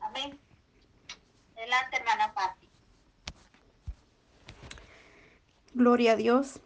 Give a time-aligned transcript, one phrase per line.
[0.00, 0.38] Amén.
[1.56, 2.68] Adelante, hermana Pati.
[5.74, 6.60] Gloria a Dios.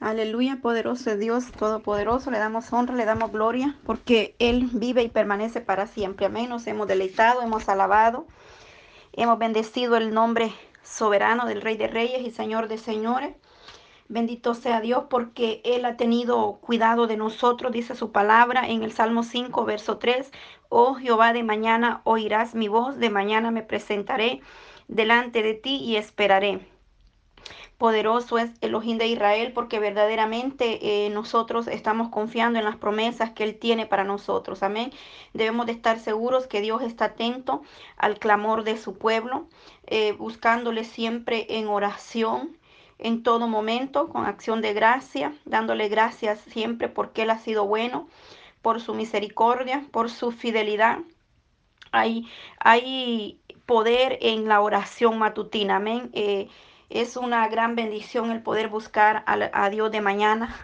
[0.00, 2.30] Aleluya, poderoso Dios, todopoderoso.
[2.30, 6.26] Le damos honra, le damos gloria, porque Él vive y permanece para siempre.
[6.26, 6.48] Amén.
[6.48, 8.26] Nos hemos deleitado, hemos alabado,
[9.12, 13.36] hemos bendecido el nombre soberano del Rey de Reyes y Señor de Señores.
[14.08, 18.92] Bendito sea Dios porque Él ha tenido cuidado de nosotros, dice su palabra en el
[18.92, 20.30] Salmo 5, verso 3.
[20.68, 24.42] Oh Jehová, de mañana oirás mi voz, de mañana me presentaré
[24.88, 26.60] delante de ti y esperaré.
[27.78, 33.42] Poderoso es Elohim de Israel porque verdaderamente eh, nosotros estamos confiando en las promesas que
[33.42, 34.62] Él tiene para nosotros.
[34.62, 34.92] Amén.
[35.32, 37.62] Debemos de estar seguros que Dios está atento
[37.96, 39.48] al clamor de su pueblo,
[39.86, 42.58] eh, buscándole siempre en oración
[42.98, 48.08] en todo momento con acción de gracia, dándole gracias siempre porque Él ha sido bueno,
[48.62, 51.00] por su misericordia, por su fidelidad.
[51.92, 52.26] Hay,
[52.58, 56.10] hay poder en la oración matutina, amén.
[56.12, 56.48] Eh,
[56.90, 60.54] es una gran bendición el poder buscar a, Dios de mañana,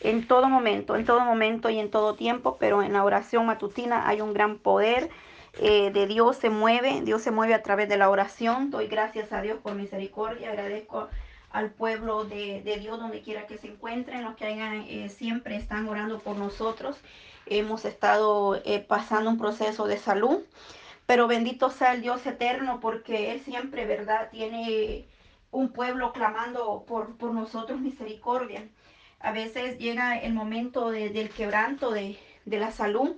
[0.00, 4.08] en todo momento, en todo momento y en todo tiempo, pero en la oración matutina
[4.08, 5.10] hay un gran poder.
[5.58, 8.70] Eh, de Dios se mueve, Dios se mueve a través de la oración.
[8.70, 11.08] Doy gracias a Dios por misericordia, agradezco
[11.52, 15.88] al pueblo de, Dios donde quiera que se encuentren, los que hayan, eh, siempre están
[15.88, 16.96] orando por nosotros.
[17.46, 20.40] Hemos estado eh, pasando un proceso de salud,
[21.06, 24.30] pero bendito sea el Dios eterno porque Él siempre, ¿verdad?
[24.30, 25.06] Tiene
[25.50, 28.66] un pueblo clamando por, por nosotros misericordia.
[29.20, 33.16] A veces llega el momento del quebranto de, de la salud,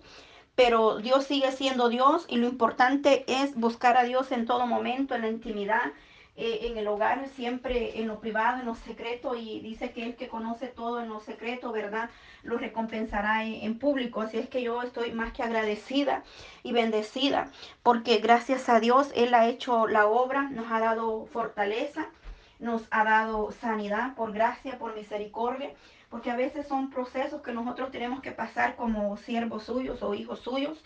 [0.55, 5.15] pero Dios sigue siendo Dios y lo importante es buscar a Dios en todo momento,
[5.15, 5.93] en la intimidad
[6.37, 10.17] eh, en el hogar, siempre en lo privado, en lo secreto, y dice que el
[10.17, 12.11] que conoce todo en lo secreto, ¿verdad?
[12.43, 14.21] Lo recompensará en, público.
[14.21, 16.25] Así es que yo estoy más que agradecida
[16.65, 17.51] y bendecida,
[17.85, 22.09] porque gracias a Dios Él ha hecho la obra, nos ha dado fortaleza,
[22.59, 25.71] nos ha dado sanidad por gracia, por misericordia
[26.15, 30.39] porque a veces son procesos que nosotros tenemos que pasar como siervos suyos o hijos
[30.39, 30.81] suyos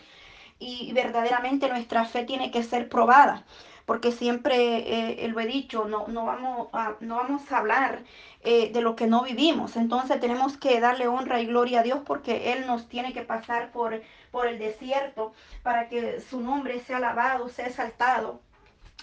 [0.57, 3.45] y verdaderamente nuestra fe tiene que ser probada
[3.89, 8.03] porque siempre eh, lo he dicho, no, no, vamos, a, no vamos a hablar
[8.43, 9.75] eh, de lo que no vivimos.
[9.77, 13.71] Entonces tenemos que darle honra y gloria a Dios porque Él nos tiene que pasar
[13.71, 15.33] por, por el desierto
[15.63, 18.41] para que su nombre sea alabado, sea exaltado.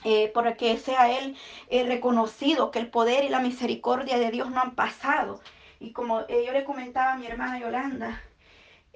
[0.05, 1.37] Eh, para que sea Él
[1.69, 5.41] reconocido, que el poder y la misericordia de Dios no han pasado.
[5.81, 8.23] Y como yo le comentaba a mi hermana Yolanda,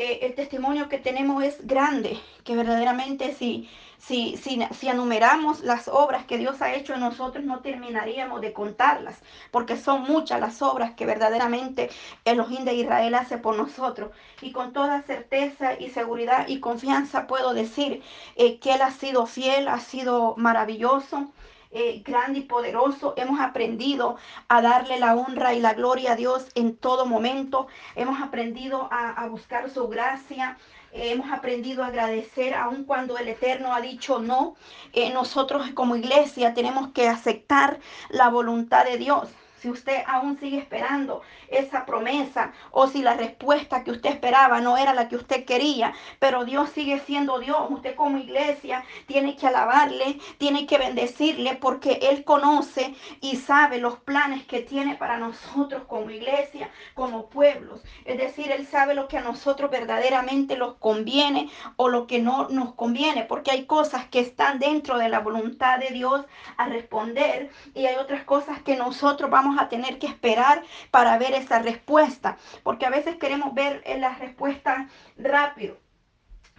[0.00, 3.68] el testimonio que tenemos es grande, que verdaderamente si
[4.00, 8.52] si, si, si enumeramos las obras que Dios ha hecho en nosotros, no terminaríamos de
[8.52, 11.90] contarlas, porque son muchas las obras que verdaderamente
[12.24, 14.10] Elohim de Israel hace por nosotros.
[14.40, 18.02] Y con toda certeza y seguridad y confianza puedo decir
[18.36, 21.30] eh, que Él ha sido fiel, ha sido maravilloso.
[21.72, 23.14] Eh, grande y poderoso.
[23.16, 24.16] Hemos aprendido
[24.48, 27.68] a darle la honra y la gloria a Dios en todo momento.
[27.94, 30.58] Hemos aprendido a, buscar su gracia,
[30.90, 34.56] hemos aprendido a agradecer aun cuando el Eterno ha dicho no.
[34.92, 39.28] Eh, nosotros como iglesia tenemos que aceptar la voluntad de Dios
[39.60, 44.78] si usted aún sigue esperando esa promesa o si la respuesta que usted esperaba no
[44.78, 47.58] era la que usted quería, pero Dios sigue siendo Dios.
[47.68, 53.98] Usted como iglesia tiene que alabarle, tiene que bendecirle porque Él conoce y sabe los
[53.98, 57.82] planes que tiene para nosotros como iglesia, como pueblos.
[58.04, 62.48] Es decir, Él sabe lo que a nosotros verdaderamente nos conviene o lo que no
[62.48, 66.24] nos conviene, porque hay cosas que están dentro de la voluntad de Dios
[66.56, 71.32] a responder y hay otras cosas que nosotros vamos a tener que esperar para ver
[71.32, 75.78] esa respuesta, porque a veces queremos ver la respuesta rápido.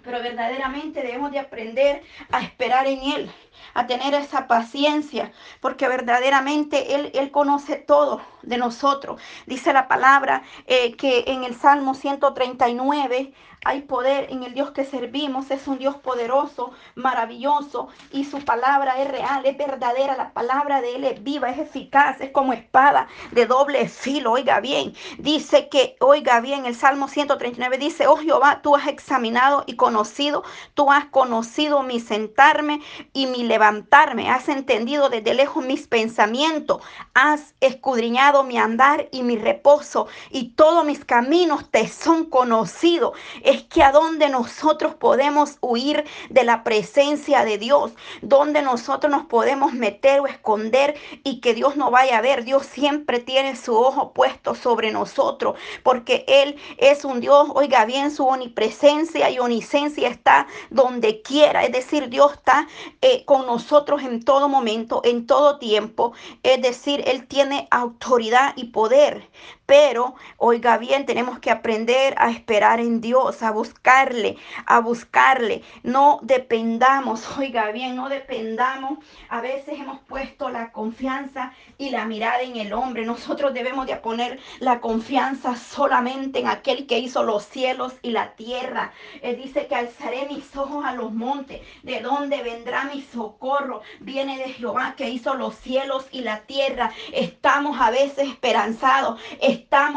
[0.04, 2.02] Pero verdaderamente debemos de aprender
[2.32, 3.32] a esperar en Él,
[3.74, 9.22] a tener esa paciencia, porque verdaderamente Él, Él conoce todo de nosotros.
[9.46, 14.86] Dice la palabra eh, que en el Salmo 139 hay poder en el Dios que
[14.86, 20.82] servimos, es un Dios poderoso, maravilloso y su palabra es real, es verdadera, la palabra
[20.82, 25.70] de Él es viva, es eficaz, es como espada de doble filo, oiga bien, dice
[25.70, 30.44] que, oiga bien, el Salmo 139 dice, oh Jehová, tú has examinado y conocido,
[30.74, 32.82] tú has conocido mi sentarme
[33.14, 34.30] y mi y levantarme.
[34.30, 36.82] Has entendido desde lejos mis pensamientos.
[37.14, 40.08] Has escudriñado mi andar y mi reposo.
[40.30, 43.18] Y todos mis caminos te son conocidos.
[43.44, 47.92] Es que a dónde nosotros podemos huir de la presencia de Dios.
[48.22, 52.44] Donde nosotros nos podemos meter o esconder y que Dios no vaya a ver.
[52.44, 55.56] Dios siempre tiene su ojo puesto sobre nosotros.
[55.84, 61.64] Porque Él es un Dios, oiga bien, su omnipresencia y omnisencia está donde quiera.
[61.64, 62.68] Es decir, Dios está
[63.02, 66.12] eh, con nosotros en todo momento, en todo tiempo.
[66.44, 69.30] Es decir, Él tiene autoridad y poder.
[69.72, 74.36] Pero, oiga bien, tenemos que aprender a esperar en Dios, a buscarle,
[74.66, 75.64] a buscarle.
[75.82, 79.00] No dependamos, oiga bien, no dependamos.
[79.30, 83.06] A veces hemos puesto la confianza y la mirada en el hombre.
[83.06, 88.36] Nosotros debemos de poner la confianza solamente en aquel que hizo los cielos y la
[88.36, 88.92] tierra.
[89.22, 91.62] Él dice que alzaré mis ojos a los montes.
[91.84, 93.84] ¿De dónde vendrá mi socorro?
[94.02, 96.92] Viene de Jehová que hizo los cielos y la tierra.
[97.14, 99.18] Estamos a veces esperanzados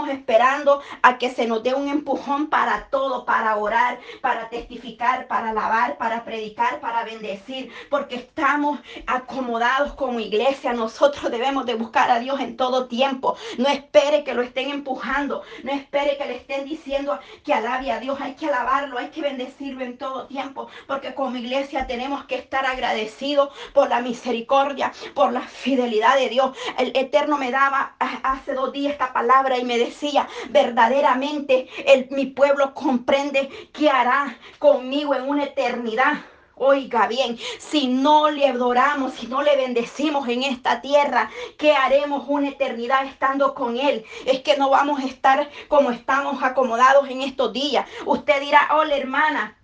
[0.09, 5.51] esperando a que se nos dé un empujón para todo, para orar, para testificar, para
[5.51, 10.73] alabar, para predicar, para bendecir, porque estamos acomodados como iglesia.
[10.73, 13.37] Nosotros debemos de buscar a Dios en todo tiempo.
[13.59, 18.01] No espere que lo estén empujando, no espere que le estén diciendo que alabe a
[18.01, 18.19] Dios.
[18.21, 22.65] Hay que alabarlo, hay que bendecirlo en todo tiempo, porque como iglesia tenemos que estar
[22.67, 26.57] agradecidos por la misericordia, por la fidelidad de Dios.
[26.79, 32.27] El Eterno me daba hace dos días esta palabra y me decía, verdaderamente el, mi
[32.27, 36.15] pueblo comprende qué hará conmigo en una eternidad.
[36.57, 42.25] Oiga bien, si no le adoramos, si no le bendecimos en esta tierra, ¿qué haremos
[42.29, 44.05] una eternidad estando con Él?
[44.25, 47.87] Es que no vamos a estar como estamos acomodados en estos días.
[48.07, 49.59] Usted dirá, hola hermana,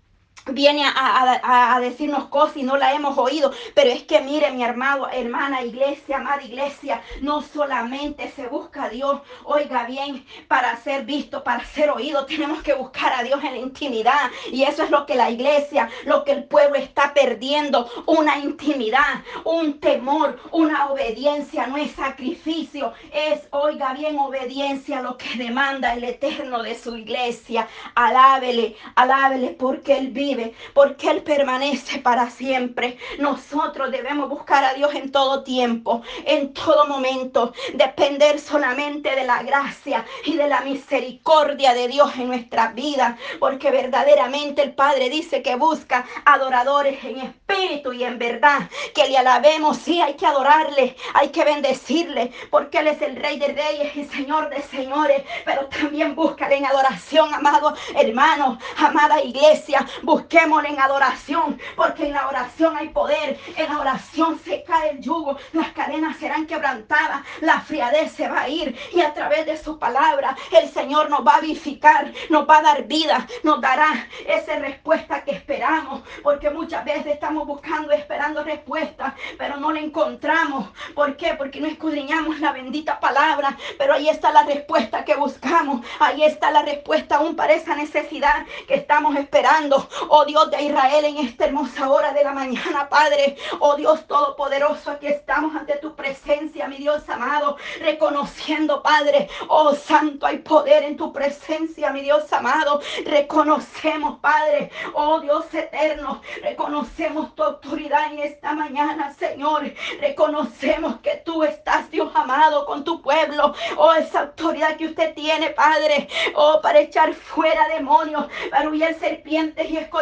[0.47, 3.53] viene a, decirnos cosas y no la hemos oído.
[3.75, 8.89] Pero es que mire, mi hermano, hermana, iglesia, amada iglesia, no solamente se busca a
[8.89, 13.53] Dios, oiga bien, para ser visto, para ser oído, tenemos que buscar a Dios en
[13.53, 14.31] la intimidad.
[14.51, 19.23] Y eso es lo que la iglesia, lo que el pueblo está perdiendo, una intimidad,
[19.45, 26.05] un temor, una obediencia, no es sacrificio, es, oiga bien, obediencia lo que demanda el
[26.05, 27.69] eterno de su iglesia.
[27.95, 32.99] Alábele, alábele porque Él vive porque Él permanece para siempre.
[33.19, 39.43] Nosotros debemos buscar a Dios en todo tiempo, en todo momento, depender solamente de la
[39.43, 45.43] gracia y de la misericordia de Dios en nuestra vida, porque verdaderamente el Padre dice
[45.43, 50.97] que busca adoradores en espíritu y en verdad, que le alabemos, sí, hay que adorarle,
[51.15, 55.67] hay que bendecirle, porque Él es el Rey de Reyes y Señor de Señores, pero
[55.67, 59.87] también búscale en adoración, amado hermano, amada iglesia,
[60.21, 63.39] Busquémosle en adoración, porque en la oración hay poder.
[63.57, 68.43] En la oración se cae el yugo, las cadenas serán quebrantadas, la friadez se va
[68.43, 72.47] a ir y a través de su palabra el Señor nos va a vivificar, nos
[72.47, 77.91] va a dar vida, nos dará esa respuesta que esperamos, porque muchas veces estamos buscando,
[77.93, 80.69] esperando respuesta, pero no la encontramos.
[80.95, 81.33] ¿Por qué?
[81.33, 86.51] Porque no escudriñamos la bendita palabra, pero ahí está la respuesta que buscamos, ahí está
[86.51, 89.89] la respuesta aún para esa necesidad que estamos esperando.
[90.13, 93.37] Oh Dios de Israel, en esta hermosa hora de la mañana, Padre.
[93.61, 99.29] Oh Dios Todopoderoso, aquí estamos ante tu presencia, mi Dios amado, reconociendo, Padre.
[99.47, 102.81] Oh Santo, hay poder en tu presencia, mi Dios amado.
[103.07, 104.73] Reconocemos, Padre.
[104.95, 109.73] Oh Dios eterno, reconocemos tu autoridad en esta mañana, Señor.
[110.01, 113.55] Reconocemos que tú estás, Dios amado, con tu pueblo.
[113.77, 116.09] Oh, esa autoridad que usted tiene, Padre.
[116.35, 120.00] Oh, para echar fuera demonios, para huir serpientes y escorpiones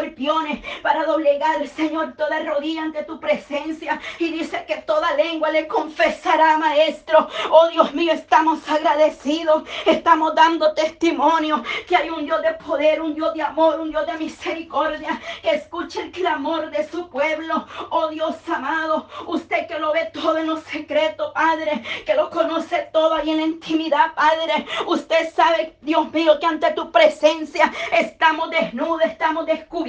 [0.83, 4.01] para doblegar, Señor, toda rodilla ante tu presencia.
[4.19, 7.29] Y dice que toda lengua le confesará, Maestro.
[7.51, 9.65] Oh Dios mío, estamos agradecidos.
[9.87, 14.07] Estamos dando testimonio que hay un Dios de poder, un Dios de amor, un Dios
[14.07, 15.21] de misericordia.
[15.43, 17.67] Que escuche el clamor de su pueblo.
[17.91, 22.89] Oh Dios amado, usted que lo ve todo en los secretos, Padre, que lo conoce
[22.93, 24.67] todo ahí en la intimidad, Padre.
[24.87, 29.88] Usted sabe, Dios mío, que ante tu presencia estamos desnudos, estamos descubiertos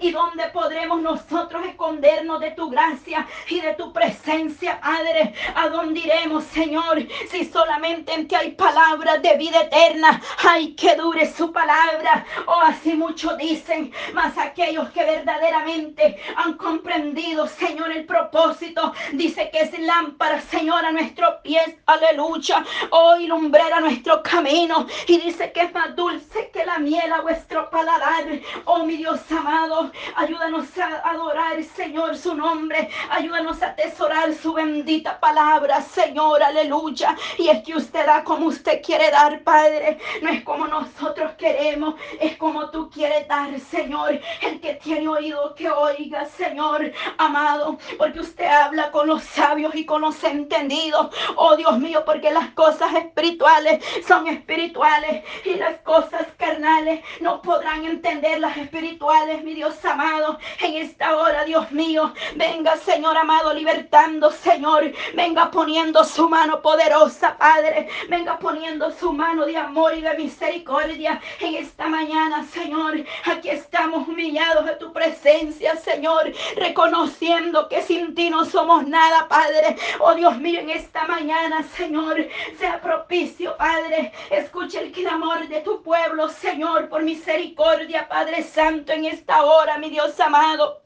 [0.00, 5.34] y donde podremos nosotros escondernos de tu gracia y de tu presencia, Padre.
[5.54, 6.98] ¿A dónde iremos, Señor?
[7.30, 12.24] Si solamente en ti hay palabras de vida eterna, hay que dure su palabra.
[12.46, 19.60] Oh, así muchos dicen, mas aquellos que verdaderamente han comprendido, Señor, el propósito, dice que
[19.60, 22.64] es lámpara, Señor, a nuestros pies, aleluya.
[22.90, 24.86] Oh, y lumbrera nuestro camino.
[25.06, 28.24] Y dice que es más dulce que la miel a vuestro paladar.
[28.64, 29.90] Oh, mi Dios Amado.
[30.16, 32.88] Ayúdanos a adorar, Señor, su nombre.
[33.10, 37.16] Ayúdanos a atesorar su bendita palabra, Señor, aleluya.
[37.38, 39.98] Y es que usted da como usted quiere dar, Padre.
[40.22, 44.20] No es como nosotros queremos, es como tú quieres dar, Señor.
[44.42, 49.86] El que tiene oído que oiga, Señor, amado, porque usted habla con los sabios y
[49.86, 51.14] con los entendidos.
[51.36, 57.84] Oh Dios mío, porque las cosas espirituales son espirituales y las cosas carnales no podrán
[57.84, 59.05] entender las espirituales,
[59.44, 60.38] mi Dios amado.
[60.60, 64.92] En esta hora, Dios mío, venga, Señor amado, libertando, Señor.
[65.14, 67.88] Venga poniendo su mano poderosa, Padre.
[68.08, 73.04] Venga poniendo su mano de amor y de misericordia en esta mañana, Señor.
[73.24, 79.76] Aquí estamos humillados de tu presencia, Señor, reconociendo que sin ti no somos nada, Padre.
[80.00, 82.26] Oh Dios mío, en esta mañana, Señor,
[82.58, 84.12] sea propicio, Padre.
[84.30, 89.90] Escuche el clamor de tu pueblo, Señor, por misericordia, Padre Santo, en esta hora, mi
[89.90, 90.85] Dios amado.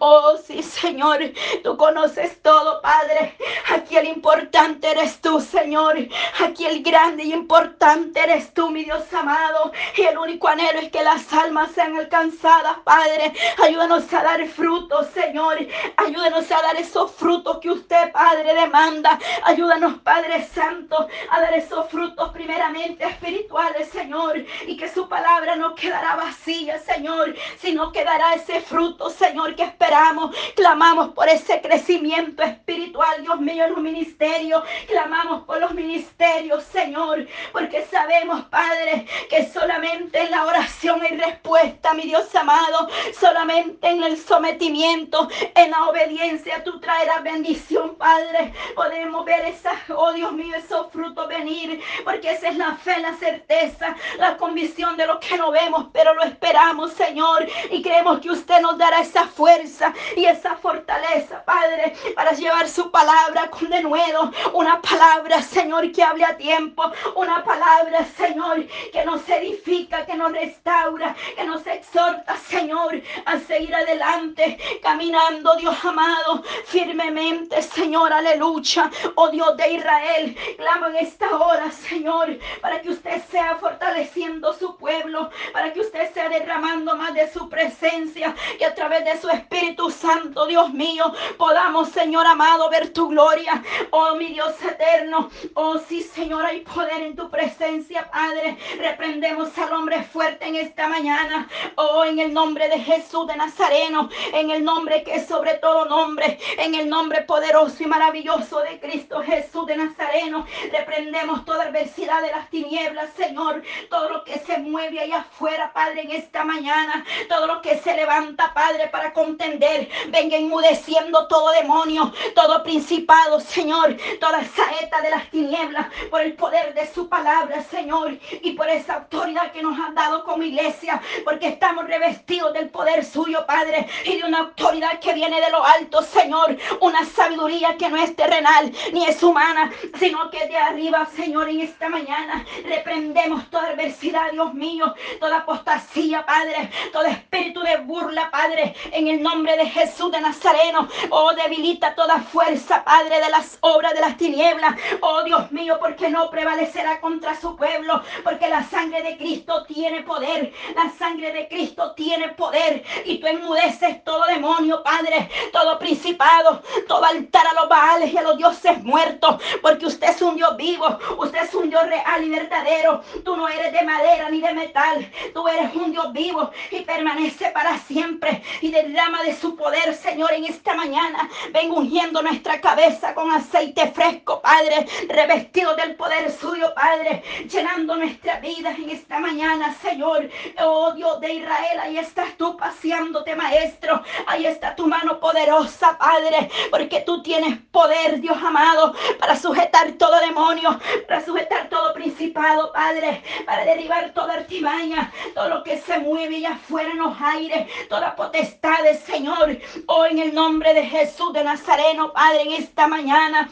[0.00, 1.18] Oh, sí, Señor,
[1.64, 3.36] tú conoces todo, Padre.
[3.74, 5.96] Aquí el importante eres tú, Señor.
[6.40, 9.72] Aquí el grande y importante eres tú, mi Dios amado.
[9.96, 13.32] Y el único anhelo es que las almas sean alcanzadas, Padre.
[13.62, 15.58] Ayúdanos a dar frutos, Señor.
[15.96, 19.18] Ayúdanos a dar esos frutos que usted, Padre, demanda.
[19.44, 24.44] Ayúdanos, Padre Santo, a dar esos frutos primeramente espirituales, Señor.
[24.66, 29.64] Y que su palabra no quedará vacía, Señor, sino que dará ese fruto, Señor que
[29.64, 30.34] esperamos.
[30.54, 34.62] Clamamos por ese crecimiento espiritual, Dios mío, en los ministerios.
[34.86, 41.94] Clamamos por los ministerios, Señor, porque sabemos, Padre, que solamente en la oración hay respuesta,
[41.94, 42.88] mi Dios amado.
[43.18, 48.52] Solamente en el sometimiento, en la obediencia, tú traerás bendición, Padre.
[48.74, 53.14] Podemos ver esa, oh Dios mío, esos frutos venir, porque esa es la fe, la
[53.14, 58.30] certeza, la convicción de lo que no vemos, pero lo esperamos, Señor, y creemos que
[58.30, 64.32] usted nos dará esa fuerza y esa fortaleza, Padre, para llevar su palabra con denuedo.
[64.52, 66.82] Una palabra, Señor, que hable a tiempo.
[67.14, 73.72] Una palabra, Señor, que nos edifica, que nos restaura, que nos exhorta, Señor, a seguir
[73.72, 78.90] adelante, caminando, Dios amado, firmemente, Señor, aleluya.
[79.14, 84.76] Oh Dios de Israel, clamo en esta hora, Señor, para que usted sea fortaleciendo su
[84.76, 89.27] pueblo, para que usted sea derramando más de su presencia y a través de su
[89.30, 93.62] Espíritu Santo, Dios mío, podamos, Señor amado, ver tu gloria.
[93.90, 95.30] Oh, mi Dios eterno.
[95.54, 98.56] Oh, sí, Señor, hay poder en tu presencia, Padre.
[98.78, 101.48] Reprendemos al hombre fuerte en esta mañana.
[101.76, 105.84] Oh, en el nombre de Jesús de Nazareno, en el nombre que es sobre todo
[105.86, 110.46] nombre, en el nombre poderoso y maravilloso de Cristo Jesús de Nazareno.
[110.72, 113.62] Reprendemos toda adversidad de las tinieblas, Señor.
[113.90, 117.04] Todo lo que se mueve allá afuera, Padre, en esta mañana.
[117.28, 119.88] Todo lo que se levanta, Padre, para contender.
[120.08, 126.72] Venga enmudeciendo todo demonio, todo principado, Señor, toda saeta de las tinieblas por el poder
[126.74, 131.48] de su palabra, Señor, y por esa autoridad que nos han dado como iglesia, porque
[131.48, 136.00] estamos revestidos del poder suyo, Padre, y de una autoridad que viene de lo alto,
[136.02, 141.48] Señor, una sabiduría que no es terrenal ni es humana, sino que de arriba, Señor,
[141.48, 142.44] en esta mañana.
[142.64, 149.22] Reprendemos toda adversidad, Dios mío, toda apostasía, Padre, todo espíritu de burla, Padre, en el
[149.22, 150.88] nombre de Jesús de Nazareno.
[151.10, 154.74] Oh, debilita toda fuerza, Padre, de las obras de las tinieblas.
[155.00, 160.02] Oh, Dios mío, porque no prevalecerá contra su pueblo, porque la sangre de Cristo tiene
[160.02, 160.52] poder.
[160.74, 162.84] La sangre de Cristo tiene poder.
[163.04, 168.22] Y tú enmudeces todo demonio, Padre, todo principado, todo altar a los baales y a
[168.22, 172.30] los dioses muertos, porque usted es un Dios vivo, usted es un Dios real y
[172.30, 173.02] verdadero.
[173.24, 177.50] Tú no eres de madera ni de metal, tú eres un Dios vivo y permanece
[177.50, 178.42] para siempre.
[178.60, 181.28] Y de derrama de su poder, Señor, en esta mañana.
[181.52, 188.40] Ven ungiendo nuestra cabeza con aceite fresco, Padre, revestido del poder suyo, Padre, llenando nuestra
[188.40, 190.28] vida en esta mañana, Señor.
[190.60, 194.02] Oh Dios de Israel, ahí estás tú paseándote, Maestro.
[194.26, 200.18] Ahí está tu mano poderosa, Padre, porque tú tienes poder, Dios amado, para sujetar todo
[200.18, 200.76] demonio,
[201.06, 206.54] para sujetar todo principado, Padre, para derribar toda artimaña, todo lo que se mueve allá
[206.54, 209.58] afuera en los aires, toda potestad Señor.
[209.86, 213.50] Hoy en el nombre de Jesús de Nazareno, Padre, en esta mañana.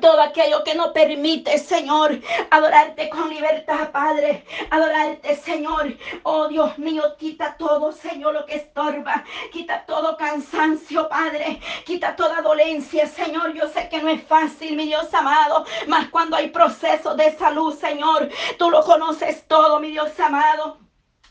[0.00, 2.18] Todo aquello que no permite, Señor,
[2.50, 4.44] adorarte con libertad, Padre.
[4.70, 5.94] Adorarte, Señor.
[6.22, 9.22] Oh Dios mío, quita todo, Señor, lo que estorba.
[9.52, 11.60] Quita todo cansancio, Padre.
[11.84, 13.52] Quita toda dolencia, Señor.
[13.52, 15.66] Yo sé que no es fácil, mi Dios amado.
[15.88, 20.78] Mas cuando hay procesos de salud, Señor, tú lo conoces todo, mi Dios amado.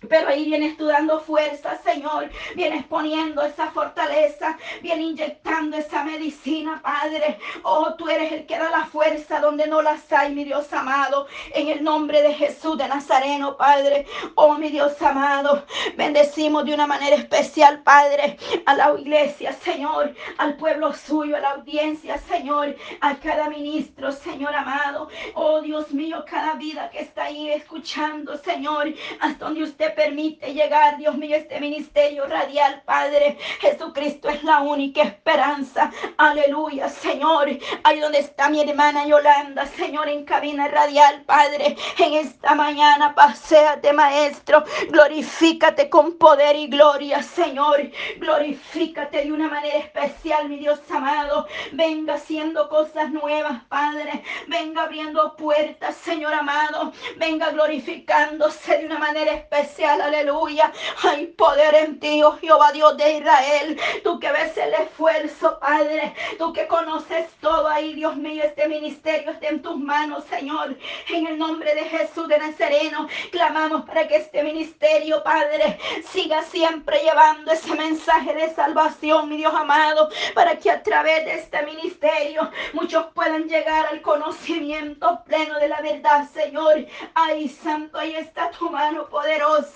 [0.09, 2.29] Pero ahí vienes tú dando fuerza, Señor.
[2.55, 4.57] Vienes poniendo esa fortaleza.
[4.81, 7.37] Vienes inyectando esa medicina, Padre.
[7.63, 11.27] Oh, tú eres el que da la fuerza donde no las hay, mi Dios amado.
[11.53, 14.07] En el nombre de Jesús de Nazareno, Padre.
[14.35, 15.65] Oh, mi Dios amado.
[15.95, 20.15] Bendecimos de una manera especial, Padre, a la iglesia, Señor.
[20.39, 22.75] Al pueblo suyo, a la audiencia, Señor.
[23.01, 25.09] A cada ministro, Señor amado.
[25.35, 28.93] Oh, Dios mío, cada vida que está ahí escuchando, Señor.
[29.19, 33.37] Hasta donde usted permite llegar, Dios mío, este ministerio radial, Padre.
[33.59, 35.91] Jesucristo es la única esperanza.
[36.17, 37.49] Aleluya, Señor.
[37.83, 41.75] Ahí donde está mi hermana Yolanda, Señor, en cabina radial, Padre.
[41.97, 44.63] En esta mañana, paséate, Maestro.
[44.89, 47.89] Glorifícate con poder y gloria, Señor.
[48.17, 51.47] Glorifícate de una manera especial, mi Dios amado.
[51.71, 54.23] Venga haciendo cosas nuevas, Padre.
[54.47, 56.91] Venga abriendo puertas, Señor amado.
[57.17, 60.71] Venga glorificándose de una manera especial aleluya.
[61.03, 63.79] Hay poder en ti, oh Jehová Dios de Israel.
[64.03, 66.13] Tú que ves el esfuerzo, Padre.
[66.37, 68.43] Tú que conoces todo ahí, Dios mío.
[68.43, 70.77] Este ministerio está en tus manos, Señor.
[71.09, 75.79] En el nombre de Jesús de Nazareno, clamamos para que este ministerio, Padre,
[76.11, 81.35] siga siempre llevando ese mensaje de salvación, mi Dios amado, para que a través de
[81.35, 86.85] este ministerio muchos puedan llegar al conocimiento pleno de la verdad, Señor.
[87.13, 89.70] Ay, Santo, ahí está tu mano poderosa.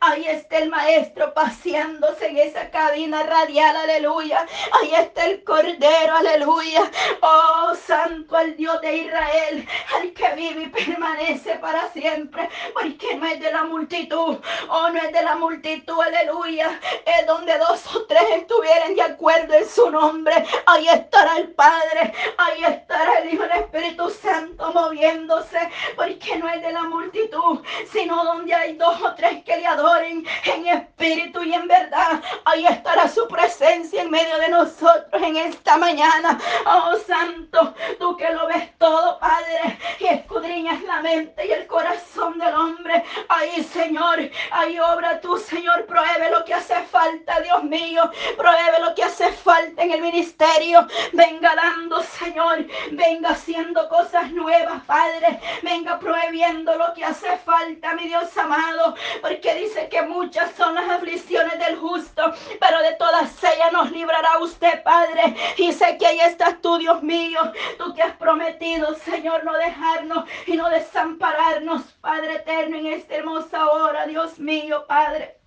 [0.00, 4.46] Ahí está el maestro paseándose en esa cabina radial, aleluya.
[4.72, 6.90] Ahí está el cordero, aleluya.
[7.20, 13.26] Oh, santo al Dios de Israel, al que vive y permanece para siempre, porque no
[13.26, 14.38] es de la multitud,
[14.68, 16.80] oh, no es de la multitud, aleluya.
[17.04, 20.44] Es donde dos o tres estuvieran de acuerdo en su nombre.
[20.66, 25.58] Ahí estará el Padre, ahí estará el Hijo, el Espíritu Santo moviéndose,
[25.96, 27.60] porque no es de la multitud,
[27.92, 32.22] sino donde hay dos o tres que le adoren en espíritu y en verdad.
[32.44, 36.38] Ahí estará su presencia en medio de nosotros en esta mañana.
[36.66, 42.38] Oh Santo, tú que lo ves todo, Padre, y escudriñas la mente y el corazón
[42.38, 43.04] del hombre.
[43.28, 44.18] Ahí, Señor,
[44.50, 48.10] ahí obra tú, Señor, pruebe lo que hace falta, Dios mío.
[48.36, 50.86] Pruebe lo que hace falta en el ministerio.
[51.12, 55.40] Venga dando, Señor, venga haciendo cosas nuevas, Padre.
[55.62, 58.94] Venga prohibiendo lo que hace falta, mi Dios amado
[59.30, 64.40] porque dice que muchas son las aflicciones del justo, pero de todas ellas nos librará
[64.40, 65.36] usted, Padre.
[65.56, 67.40] Y sé que ahí estás tú, Dios mío,
[67.78, 73.70] tú que has prometido, Señor, no dejarnos y no desampararnos, Padre eterno, en esta hermosa
[73.70, 75.38] hora, Dios mío, Padre.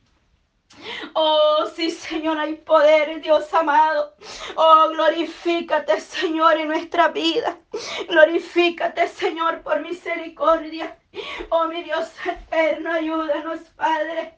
[1.14, 4.16] Oh, sí, Señor, hay poder, Dios amado.
[4.56, 7.58] Oh, glorifícate, Señor, en nuestra vida.
[8.08, 10.98] Glorifícate, Señor, por misericordia.
[11.50, 14.34] Oh, mi Dios eterno, ayúdanos, Padre.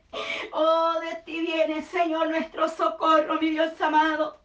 [0.51, 4.41] Oh, de ti viene, Señor, nuestro socorro, mi Dios amado.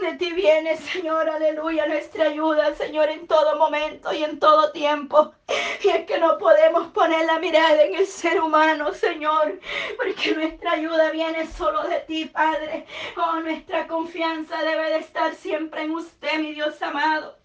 [0.00, 5.34] De ti viene, Señor, aleluya, nuestra ayuda, Señor, en todo momento y en todo tiempo.
[5.82, 9.58] Y es que no podemos poner la mirada en el ser humano, Señor,
[9.96, 12.86] porque nuestra ayuda viene solo de ti, Padre.
[13.16, 17.41] Oh, nuestra confianza debe de estar siempre en usted, mi Dios amado.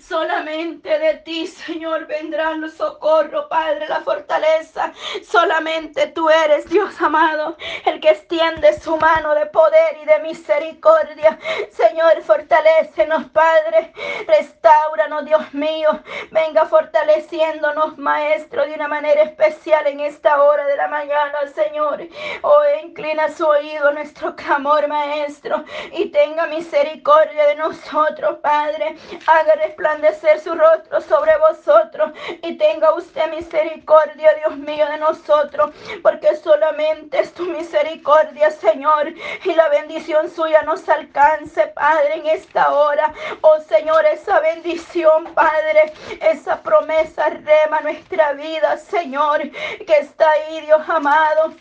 [0.00, 4.92] Solamente de ti, Señor, vendrá el socorro, Padre, la fortaleza.
[5.24, 11.38] Solamente tú eres, Dios amado, el que extiende su mano de poder y de misericordia.
[11.70, 13.92] Señor, fortalecenos, Padre.
[14.26, 15.88] Restauranos, Dios mío.
[16.30, 22.02] Venga fortaleciéndonos, Maestro, de una manera especial en esta hora de la mañana, Señor.
[22.42, 28.96] Oh, inclina su oído a nuestro clamor, Maestro, y tenga misericordia de nosotros, Padre.
[29.42, 36.36] Haga resplandecer su rostro sobre vosotros y tenga usted misericordia, Dios mío, de nosotros, porque
[36.36, 43.12] solamente es tu misericordia, Señor, y la bendición suya nos alcance, Padre, en esta hora.
[43.40, 50.88] Oh Señor, esa bendición, Padre, esa promesa rema nuestra vida, Señor, que está ahí, Dios
[50.88, 51.52] amado.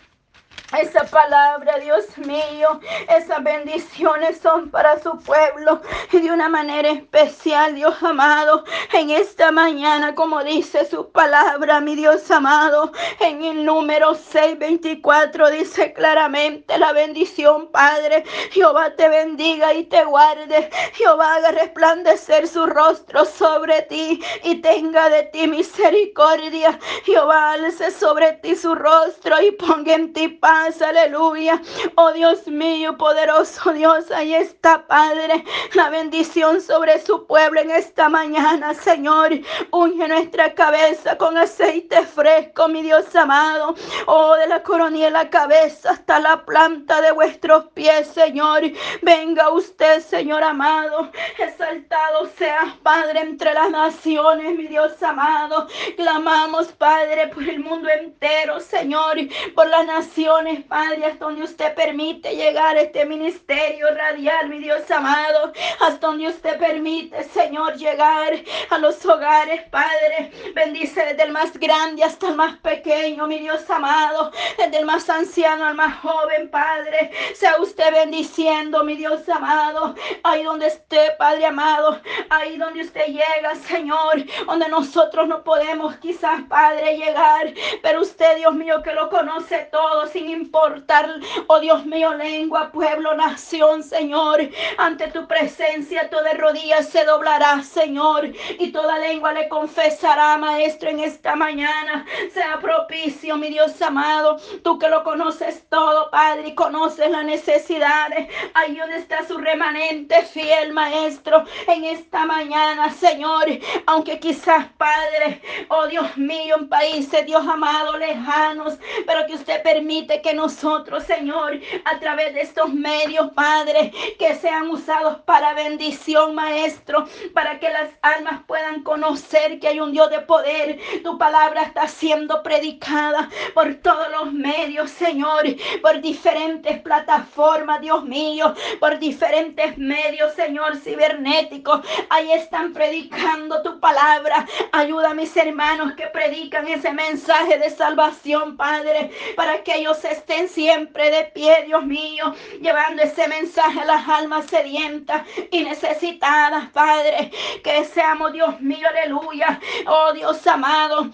[0.80, 2.80] Esa palabra, Dios mío,
[3.10, 5.82] esas bendiciones son para su pueblo
[6.14, 11.96] y de una manera especial, Dios amado, en esta mañana, como dice su palabra, mi
[11.96, 18.24] Dios amado, en el número 624 dice claramente la bendición, Padre.
[18.52, 20.70] Jehová te bendiga y te guarde.
[20.94, 26.80] Jehová haga resplandecer su rostro sobre ti y tenga de ti misericordia.
[27.04, 31.60] Jehová alce sobre ti su rostro y ponga en ti paz aleluya.
[31.96, 35.44] Oh Dios mío, poderoso Dios, ahí está, Padre,
[35.74, 39.32] la bendición sobre su pueblo en esta mañana, Señor.
[39.72, 43.76] Unge nuestra cabeza con aceite fresco, mi Dios amado.
[44.06, 48.62] Oh, de la coronilla la cabeza hasta la planta de vuestros pies, Señor.
[49.02, 51.12] Venga usted, Señor amado.
[51.40, 55.68] Exaltado sea, Padre, entre las naciones, mi Dios amado.
[55.96, 59.18] Clamamos, Padre, por el mundo entero, Señor,
[59.56, 65.54] por las naciones, Padre, hasta donde usted permite llegar este ministerio radial, mi Dios amado,
[65.80, 68.34] hasta donde usted permite, Señor, llegar
[68.70, 70.32] a los hogares, Padre.
[70.54, 75.10] Bendice desde el más grande hasta el más pequeño, mi Dios amado, desde el más
[75.10, 77.12] anciano al más joven, Padre.
[77.36, 83.56] Sea usted bendiciendo, mi Dios amado, ahí donde esté, Padre amado, ahí donde usted llega,
[83.68, 89.70] Señor, donde nosotros no podemos quizás, Padre, llegar, pero usted, Dios mío, que lo conoce
[89.72, 91.08] todo, sin importar,
[91.48, 94.40] oh Dios mío, lengua, pueblo, nación, Señor,
[94.78, 101.00] ante tu presencia toda rodilla se doblará, Señor, y toda lengua le confesará, Maestro, en
[101.00, 102.06] esta mañana.
[102.34, 108.28] Sea propicio, mi Dios amado, tú que lo conoces todo, Padre, y conoces las necesidades.
[108.54, 113.46] Ahí donde está su remanente fiel, Maestro, en esta mañana, Señor,
[113.86, 120.21] aunque quizás, Padre, oh Dios mío, en países, Dios amado, lejanos, pero que usted permite
[120.22, 127.08] que nosotros, Señor, a través de estos medios, Padre, que sean usados para bendición, Maestro,
[127.34, 130.80] para que las almas puedan conocer que hay un Dios de poder.
[131.04, 135.44] Tu palabra está siendo predicada por todos los medios, Señor,
[135.82, 141.82] por diferentes plataformas, Dios mío, por diferentes medios, Señor, cibernéticos.
[142.10, 144.48] Ahí están predicando tu palabra.
[144.72, 150.48] Ayuda a mis hermanos que predican ese mensaje de salvación, Padre, para que ellos estén
[150.50, 157.32] siempre de pie, Dios mío, llevando ese mensaje a las almas sedientas y necesitadas, Padre.
[157.64, 159.60] Que seamos, Dios mío, aleluya.
[159.88, 161.12] Oh Dios amado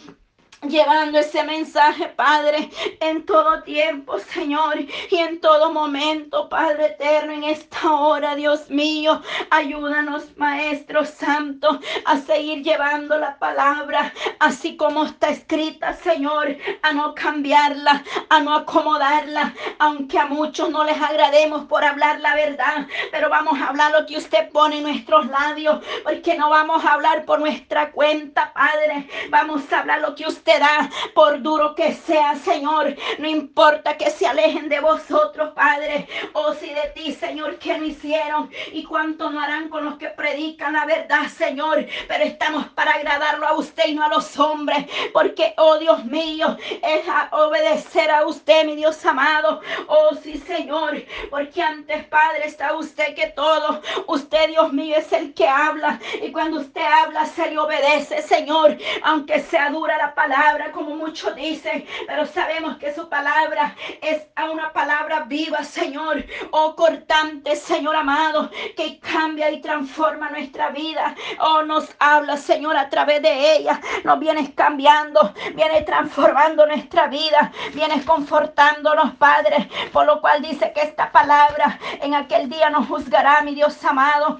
[0.63, 7.43] llevando ese mensaje, Padre, en todo tiempo, Señor, y en todo momento, Padre eterno, en
[7.43, 15.29] esta hora, Dios mío, ayúdanos, Maestro Santo, a seguir llevando la palabra, así como está
[15.29, 21.83] escrita, Señor, a no cambiarla, a no acomodarla, aunque a muchos no les agrademos por
[21.83, 26.35] hablar la verdad, pero vamos a hablar lo que usted pone en nuestros labios, porque
[26.35, 30.89] no vamos a hablar por nuestra cuenta, Padre, vamos a hablar lo que usted da,
[31.13, 32.95] por duro que sea, Señor.
[33.19, 37.83] No importa que se alejen de vosotros, Padre, o si de ti, Señor, que no
[37.83, 41.85] hicieron y cuánto no harán con los que predican la verdad, Señor.
[42.07, 46.57] Pero estamos para agradarlo a usted y no a los hombres, porque, oh Dios mío,
[46.81, 49.61] es obedecer a usted, mi Dios amado.
[49.87, 53.81] Oh sí, Señor, porque antes, Padre, está usted que todo.
[54.07, 58.77] Usted, Dios mío, es el que habla y cuando usted habla, se le obedece, Señor,
[59.03, 60.36] aunque sea dura la palabra
[60.71, 67.55] como muchos dicen, pero sabemos que su palabra es una palabra viva, Señor, oh cortante,
[67.55, 71.15] Señor amado, que cambia y transforma nuestra vida.
[71.39, 73.81] Oh, nos habla, Señor, a través de ella.
[74.03, 80.81] Nos vienes cambiando, vienes transformando nuestra vida, vienes confortándonos, Padre, por lo cual dice que
[80.81, 84.39] esta palabra en aquel día nos juzgará, mi Dios amado.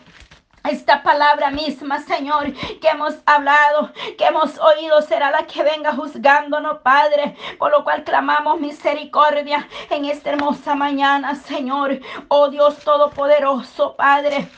[0.64, 6.80] Esta palabra misma, Señor, que hemos hablado, que hemos oído, será la que venga juzgándonos,
[6.80, 7.38] Padre.
[7.58, 12.00] Por lo cual clamamos misericordia en esta hermosa mañana, Señor.
[12.28, 14.50] Oh Dios Todopoderoso, Padre.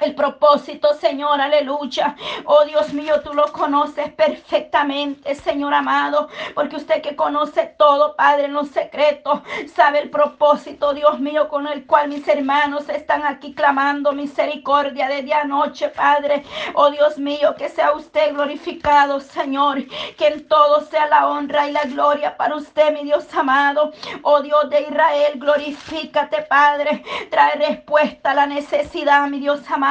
[0.00, 2.16] El propósito, Señor, aleluya.
[2.46, 8.46] Oh Dios mío, tú lo conoces perfectamente, Señor amado, porque usted que conoce todo, Padre,
[8.46, 9.40] en los secretos,
[9.72, 15.22] sabe el propósito, Dios mío, con el cual mis hermanos están aquí clamando misericordia de
[15.22, 16.44] día a noche, Padre.
[16.74, 19.86] Oh Dios mío, que sea usted glorificado, Señor,
[20.18, 23.92] que en todo sea la honra y la gloria para usted, mi Dios amado.
[24.22, 27.04] Oh Dios de Israel, glorifícate, Padre.
[27.30, 29.83] Trae respuesta a la necesidad, mi Dios amado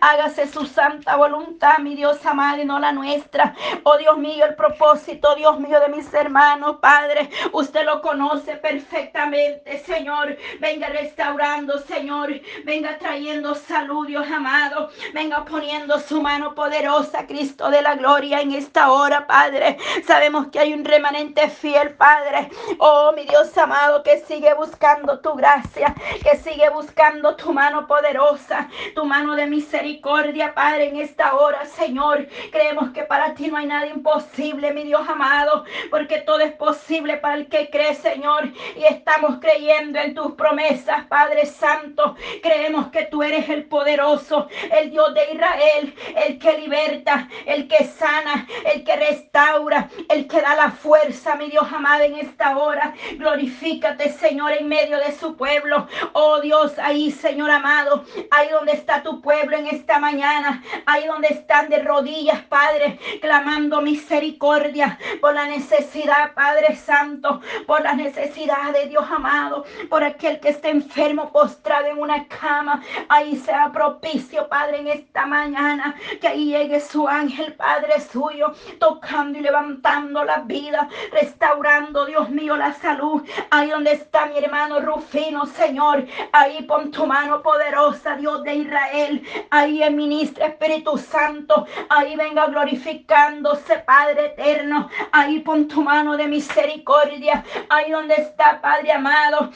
[0.00, 3.54] Hágase su santa voluntad, mi Dios amado, y no la nuestra.
[3.82, 7.30] Oh Dios mío, el propósito, Dios mío, de mis hermanos, Padre.
[7.52, 10.36] Usted lo conoce perfectamente, Señor.
[10.60, 12.30] Venga restaurando, Señor.
[12.64, 14.90] Venga trayendo salud, Dios amado.
[15.14, 19.78] Venga poniendo su mano poderosa, Cristo de la gloria, en esta hora, Padre.
[20.06, 22.50] Sabemos que hay un remanente fiel, Padre.
[22.78, 28.68] Oh, mi Dios amado, que sigue buscando tu gracia, que sigue buscando tu mano poderosa,
[28.94, 32.26] tu mano de misericordia, Padre, en esta hora, Señor.
[32.50, 37.18] Creemos que para ti no hay nada imposible, mi Dios amado, porque todo es posible
[37.18, 38.48] para el que cree, Señor.
[38.76, 42.16] Y estamos creyendo en tus promesas, Padre Santo.
[42.42, 45.94] Creemos que tú eres el poderoso, el Dios de Israel,
[46.26, 51.48] el que liberta, el que sana, el que restaura, el que da la fuerza, mi
[51.48, 52.92] Dios amado, en esta hora.
[53.16, 55.86] Glorifícate, Señor, en medio de su pueblo.
[56.12, 61.28] Oh Dios, ahí, Señor amado, ahí donde está tu pueblo en esta mañana, ahí donde
[61.28, 68.88] están de rodillas, Padre, clamando misericordia por la necesidad, Padre Santo, por la necesidad de
[68.88, 72.82] Dios amado, por aquel que esté enfermo, postrado en una cama.
[73.08, 79.38] Ahí sea propicio, Padre, en esta mañana, que ahí llegue su ángel, Padre suyo, tocando
[79.38, 83.22] y levantando la vida, restaurando, Dios mío, la salud.
[83.50, 89.01] Ahí donde está mi hermano Rufino, Señor, ahí pon tu mano poderosa, Dios de Israel.
[89.50, 94.88] Ahí el ministro Espíritu Santo, ahí venga glorificándose, Padre eterno.
[95.12, 99.50] Ahí pon tu mano de misericordia, ahí donde está, Padre amado.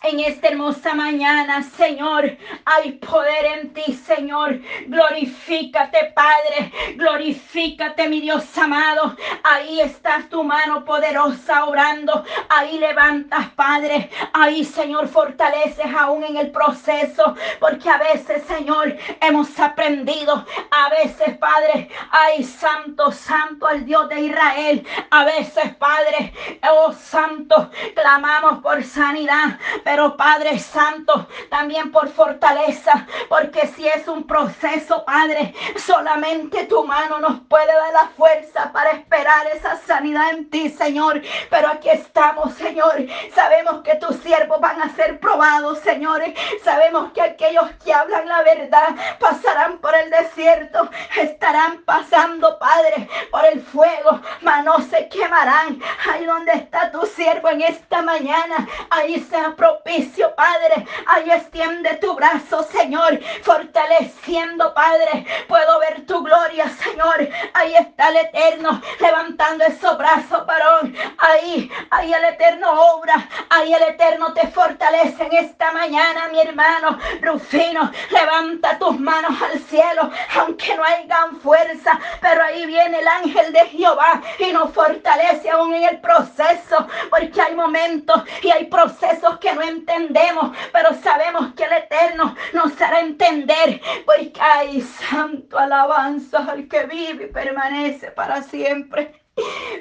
[0.00, 4.60] En esta hermosa mañana, Señor, hay poder en ti, Señor.
[4.86, 6.72] Glorifícate, Padre.
[6.94, 9.16] Glorifícate, mi Dios amado.
[9.42, 12.24] Ahí está tu mano poderosa orando.
[12.48, 14.08] Ahí levantas, Padre.
[14.34, 17.34] Ahí, Señor, fortaleces aún en el proceso.
[17.58, 20.46] Porque a veces, Señor, hemos aprendido.
[20.70, 24.86] A veces, Padre, ay, santo, santo al Dios de Israel.
[25.10, 26.32] A veces, Padre,
[26.70, 29.58] oh, santo, clamamos por sanidad
[29.88, 37.18] pero Padre Santo, también por fortaleza, porque si es un proceso, Padre, solamente tu mano
[37.20, 41.22] nos puede dar la fuerza para esperar esa sanidad en ti, Señor.
[41.48, 43.06] Pero aquí estamos, Señor.
[43.34, 46.38] Sabemos que tus siervos van a ser probados, señores.
[46.62, 53.46] Sabemos que aquellos que hablan la verdad pasarán por el desierto, estarán pasando, Padre, por
[53.46, 55.80] el fuego, mas no se quemarán.
[56.12, 60.86] Ahí donde está tu siervo en esta mañana, ahí sea propicio, Padre.
[61.06, 65.26] Ahí extiende tu brazo, Señor, fortaleciendo, Padre.
[65.46, 67.28] Puedo ver tu gloria, Señor.
[67.54, 70.94] Ahí está el Eterno levantando esos brazos, varón.
[71.18, 73.28] Ahí, ahí el Eterno obra.
[73.50, 76.98] Ahí el Eterno te fortalece en esta mañana, mi hermano.
[77.20, 81.98] Rufino, levanta tus manos al cielo, aunque no hayan fuerza.
[82.20, 86.86] Pero ahí viene el ángel de Jehová y nos fortalece aún en el proceso.
[87.10, 92.80] Porque hay momentos y hay procesos que no entendemos, pero sabemos que el Eterno nos
[92.80, 99.22] hará entender, porque hay santo alabanza al que vive y permanece para siempre.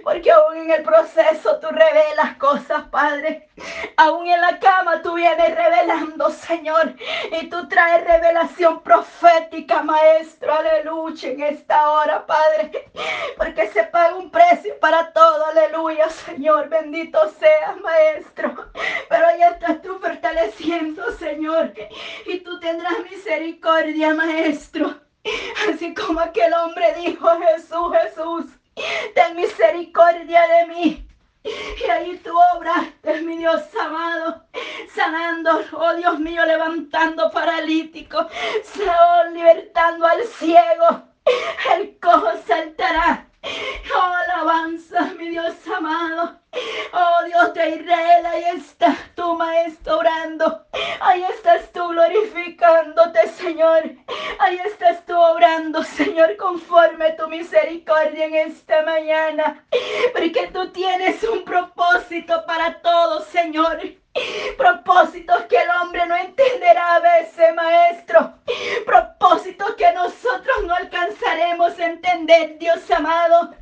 [0.04, 3.50] Porque aún en el proceso tú revelas cosas, Padre.
[3.98, 6.96] Aún en la cama tú vienes revelando, Señor.
[7.39, 10.54] Y tú traes revelación profética, Maestro.
[10.54, 12.89] Aleluya en esta hora, Padre.
[13.38, 15.46] Porque se paga un precio para todo.
[15.48, 16.70] Aleluya, Señor.
[16.70, 18.70] Bendito seas, Maestro.
[19.10, 21.74] Pero ya estás tú fortaleciendo, Señor.
[22.26, 24.96] Y tú tendrás misericordia, Maestro.
[25.70, 28.46] Así como aquel hombre dijo, Jesús, Jesús
[29.13, 31.08] ten misericordia de mí.
[31.44, 34.44] Y ahí tu obra, mi Dios amado,
[34.94, 41.04] sanando, oh Dios mío, levantando paralítico, oh, libertando al ciego.
[41.74, 43.28] El cojo saltará.
[43.96, 46.40] Oh, alabanza, mi Dios amado.
[46.93, 50.65] Oh Dios de Israel, ahí está tu maestro orando.
[51.02, 53.84] Ahí estás tú glorificándote, Señor.
[54.39, 59.65] Ahí estás tú obrando, Señor, conforme tu misericordia en esta mañana.
[60.13, 63.80] Porque tú tienes un propósito para todos, Señor.
[64.58, 68.34] Propósitos que el hombre no entenderá a veces, maestro.
[68.86, 73.54] Propósitos que nosotros no alcanzaremos a entender, Dios amado.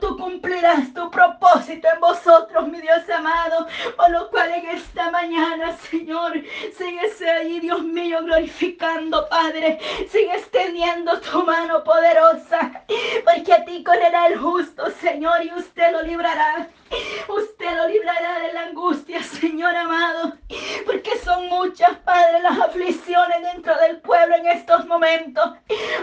[0.00, 3.66] Tú cumplirás tu propósito en vosotros, mi Dios amado.
[3.96, 6.32] Por lo cual en esta mañana, Señor,
[6.76, 9.78] sigues ahí, Dios mío, glorificando, Padre.
[10.10, 12.84] Sigue extendiendo tu mano poderosa.
[13.24, 16.68] Porque a ti correrá el justo, Señor, y usted lo librará.
[17.28, 20.34] Usted lo librará de la angustia, Señor amado,
[20.86, 25.44] porque son muchas, Padre, las aflicciones dentro del pueblo en estos momentos.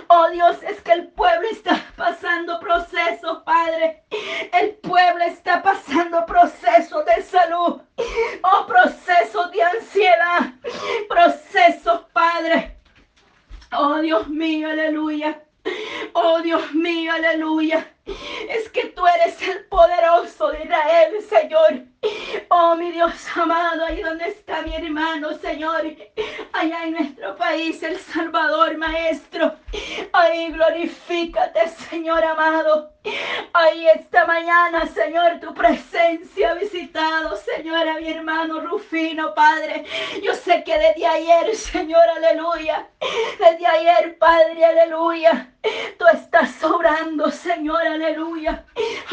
[0.08, 4.04] Oh Dios, es que el pueblo está pasando procesos, Padre.
[4.54, 7.82] El pueblo está pasando procesos de salud.
[8.43, 10.54] Oh, procesos de ansiedad.
[11.08, 12.77] Procesos, Padre.
[13.73, 15.43] Oh Dios mío, aleluya.
[16.13, 17.88] Oh Dios mío, aleluya.
[18.50, 21.84] Es que tú eres el poderoso de Israel, Señor.
[22.50, 25.84] Oh, mi Dios amado, ahí donde está mi hermano, Señor.
[26.54, 29.56] allá en nuestro país, El Salvador, Maestro.
[30.13, 32.93] Ahí glorifícate, Señor amado.
[33.53, 39.85] Ahí esta mañana, Señor, tu presencia ha visitado, Señor, a mi hermano Rufino, Padre.
[40.21, 42.87] Yo sé que desde ayer, Señor, aleluya.
[43.39, 45.47] Desde ayer, Padre, aleluya.
[45.97, 48.65] Tú estás sobrando, Señor, aleluya.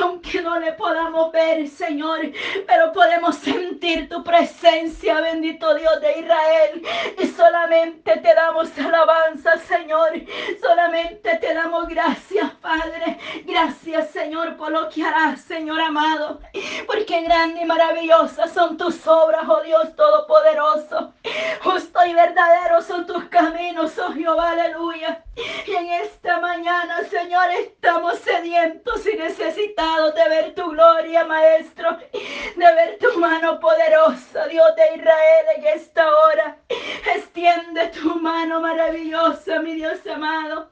[0.02, 2.20] Aunque no le podamos ver, Señor,
[2.66, 6.82] pero podemos sentir tu presencia, bendito Dios de Israel.
[7.18, 10.12] Y solamente te damos alabanza, Señor.
[10.60, 13.18] Solamente te damos gracias, Padre.
[13.44, 13.77] Gracias,
[14.12, 16.40] Señor, por lo que harás, Señor amado.
[16.86, 21.14] Porque grande y maravillosa son tus obras, oh Dios Todopoderoso.
[21.62, 25.24] Justo y verdadero son tus caminos, oh Jehová, aleluya.
[25.66, 31.96] Y en esta mañana, Señor, estamos sedientos y necesitados de ver tu gloria, Maestro,
[32.56, 36.58] de ver tu mano poderosa, Dios de Israel, en esta hora.
[37.14, 40.70] Extiende tu mano maravillosa, mi Dios amado.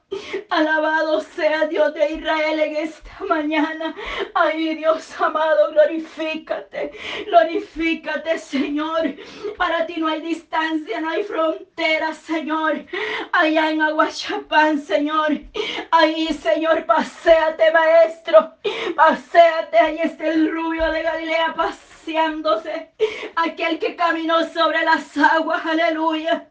[0.51, 2.96] Alabado sea Dios de Israel en esta
[3.29, 3.95] mañana.
[4.35, 6.93] Ay, Dios amado, glorifícate.
[7.27, 9.15] Glorifícate, Señor.
[9.57, 12.85] Para ti no hay distancia, no hay frontera, Señor.
[13.33, 15.41] Allá en Aguachapán, Señor.
[15.91, 18.55] Ahí, Señor, paséate, Maestro.
[18.95, 19.79] Paséate.
[19.79, 21.55] Ahí está el rubio de Galilea.
[22.07, 22.93] Paseándose.
[23.35, 25.67] Aquel que caminó sobre las aguas.
[25.67, 26.49] Aleluya.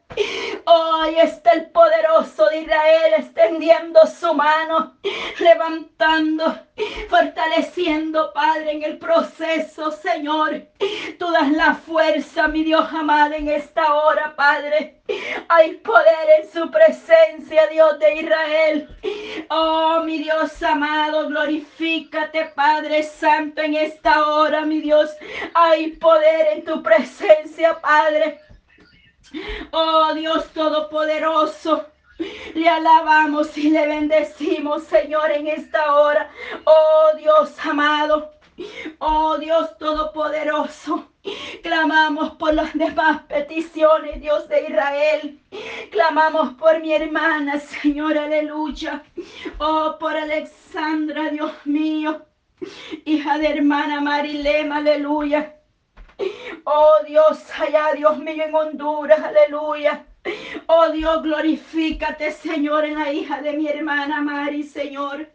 [0.65, 4.97] Hoy está el poderoso de Israel extendiendo su mano,
[5.39, 6.57] levantando,
[7.09, 10.67] fortaleciendo, Padre, en el proceso, Señor.
[11.17, 15.01] Tú das la fuerza, mi Dios amado, en esta hora, Padre.
[15.47, 18.89] Hay poder en su presencia, Dios de Israel.
[19.49, 25.15] Oh, mi Dios amado, glorifícate, Padre Santo, en esta hora, mi Dios.
[25.53, 28.41] Hay poder en tu presencia, Padre.
[29.71, 31.94] Oh Dios Todopoderoso.
[32.53, 36.29] Le alabamos y le bendecimos, Señor, en esta hora.
[36.63, 38.31] Oh Dios amado.
[38.99, 41.09] Oh Dios Todopoderoso.
[41.63, 45.39] Clamamos por las demás peticiones, Dios de Israel.
[45.91, 49.03] Clamamos por mi hermana, Señor, aleluya.
[49.57, 52.25] Oh, por Alexandra, Dios mío.
[53.05, 55.55] Hija de hermana Marilema, aleluya.
[56.63, 60.05] Oh Dios, allá Dios mío en Honduras, aleluya.
[60.67, 65.29] Oh Dios, glorifícate, Señor, en la hija de mi hermana Mari, Señor.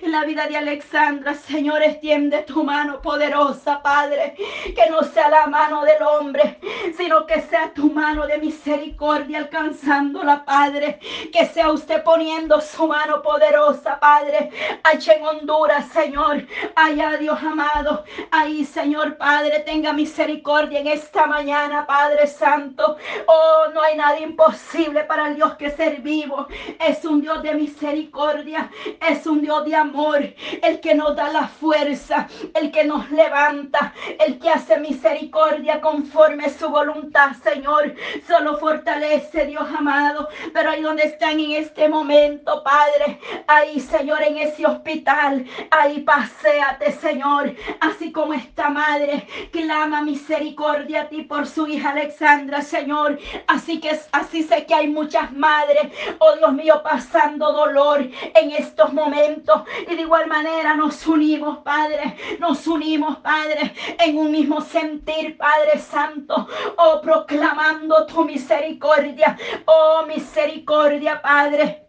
[0.00, 4.36] En la vida de Alexandra, Señor, extiende tu mano poderosa, Padre.
[4.36, 6.60] Que no sea la mano del hombre,
[6.96, 11.00] sino que sea tu mano de misericordia alcanzándola, Padre.
[11.32, 14.50] Que sea usted poniendo su mano poderosa, Padre.
[14.84, 16.46] Allá en Honduras, Señor.
[16.76, 18.04] Allá, Dios amado.
[18.30, 22.96] Ahí, Señor, Padre, tenga misericordia en esta mañana, Padre Santo.
[23.26, 26.46] Oh, no hay nadie imposible para el Dios que ser vivo.
[26.78, 28.70] Es un Dios de misericordia,
[29.08, 30.22] es un Dios de amor,
[30.62, 33.94] el que nos da la fuerza, el que nos levanta,
[34.24, 37.94] el que hace misericordia conforme su voluntad, Señor.
[38.28, 40.28] Solo fortalece, Dios amado.
[40.52, 46.92] Pero ahí donde están en este momento, Padre, ahí, Señor, en ese hospital, ahí paséate,
[46.92, 47.54] Señor.
[47.80, 53.18] Así como esta madre clama misericordia a ti por su hija Alexandra, Señor.
[53.46, 58.92] Así que así sé que hay muchas madres, oh Dios mío, pasando dolor en estos
[58.92, 59.62] momentos.
[59.88, 65.78] Y de igual manera nos unimos, Padre, nos unimos, Padre, en un mismo sentir, Padre
[65.78, 69.36] Santo, oh proclamando tu misericordia,
[69.66, 71.85] oh misericordia, Padre.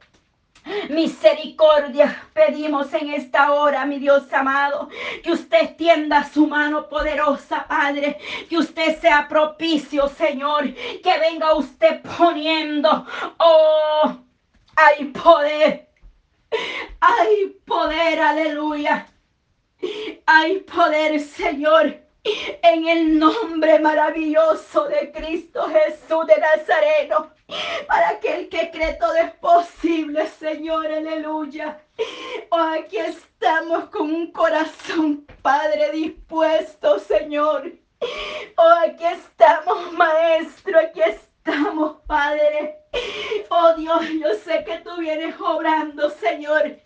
[0.89, 4.89] Misericordia pedimos en esta hora, mi Dios amado,
[5.23, 8.17] que usted extienda su mano poderosa, Padre,
[8.49, 13.05] que usted sea propicio, Señor, que venga usted poniendo,
[13.37, 14.17] oh,
[14.75, 15.89] hay poder,
[16.99, 19.07] hay poder, aleluya,
[20.25, 22.07] hay poder, Señor
[22.61, 27.36] en el nombre maravilloso de Cristo Jesús de Nazareno.
[27.87, 31.81] Para aquel que cree todo es posible, Señor, aleluya.
[32.49, 37.71] Oh, aquí estamos con un corazón, Padre, dispuesto, Señor.
[38.57, 42.75] Oh, aquí estamos, Maestro, aquí estamos, Padre.
[43.49, 46.77] Oh Dios, yo sé que tú vienes obrando, Señor,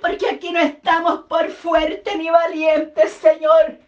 [0.00, 3.78] porque aquí no estamos por fuerte ni valientes, Señor.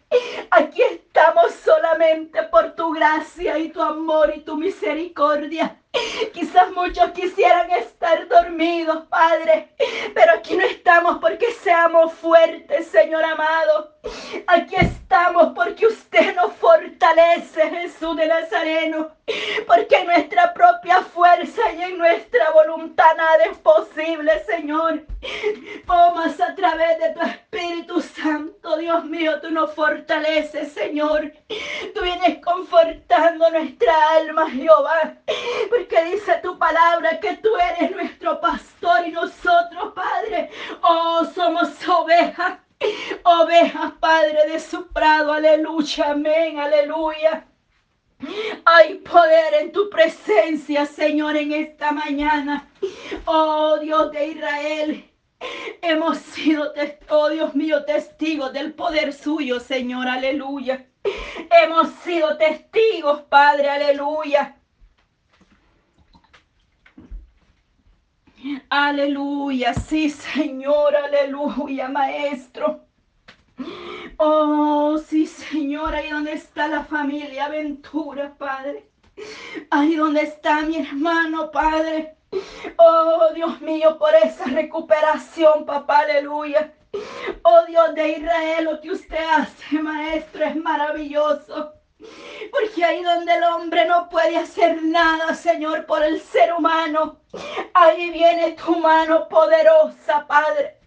[0.51, 5.80] Aquí estamos solamente por tu gracia y tu amor y tu misericordia.
[6.33, 9.73] Quizás muchos quisieran estar dormidos, Padre,
[10.13, 13.95] pero aquí no estamos porque seamos fuertes, Señor amado.
[14.47, 19.11] Aquí estamos porque usted nos fortalece, Jesús de Nazareno,
[19.67, 25.03] porque en nuestra propia fuerza y en nuestra voluntad nada es posible, Señor.
[25.87, 31.31] Oh, a través de tu Espíritu Santo, Dios mío, tú nos fortaleces, Señor.
[31.93, 35.17] Tú vienes confortando nuestra alma, Jehová,
[36.05, 40.49] dice tu palabra que tú eres nuestro pastor y nosotros, Padre,
[40.81, 42.59] oh, somos ovejas
[43.23, 47.45] Ovejas, Padre de su prado, aleluya, amén, aleluya.
[48.65, 52.67] Hay poder en tu presencia, Señor, en esta mañana.
[53.25, 55.05] Oh Dios de Israel.
[55.81, 56.73] Hemos sido,
[57.09, 60.85] oh Dios mío, testigos del poder suyo, Señor, aleluya.
[61.63, 64.57] Hemos sido testigos, Padre, aleluya.
[68.69, 72.85] Aleluya, sí, Señor, aleluya, Maestro.
[74.17, 78.89] Oh, sí, Señor, ahí donde está la familia Aventura, Padre.
[79.69, 82.15] Ahí donde está mi hermano, Padre.
[82.77, 86.73] Oh, Dios mío, por esa recuperación, papá, aleluya.
[87.43, 91.73] Oh, Dios de Israel, lo que usted hace, Maestro, es maravilloso.
[92.51, 97.19] Porque ahí donde el hombre no puede hacer nada, Señor, por el ser humano,
[97.73, 100.77] ahí viene tu mano poderosa, Padre.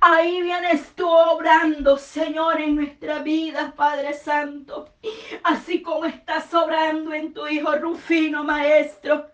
[0.00, 4.94] Ahí vienes tú obrando, Señor, en nuestra vida, Padre Santo.
[5.42, 9.30] Así como estás obrando en tu Hijo Rufino, Maestro.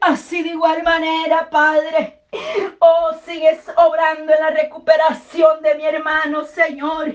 [0.00, 2.21] Así de igual manera, Padre.
[2.78, 7.14] Oh, sigues obrando en la recuperación de mi hermano, Señor.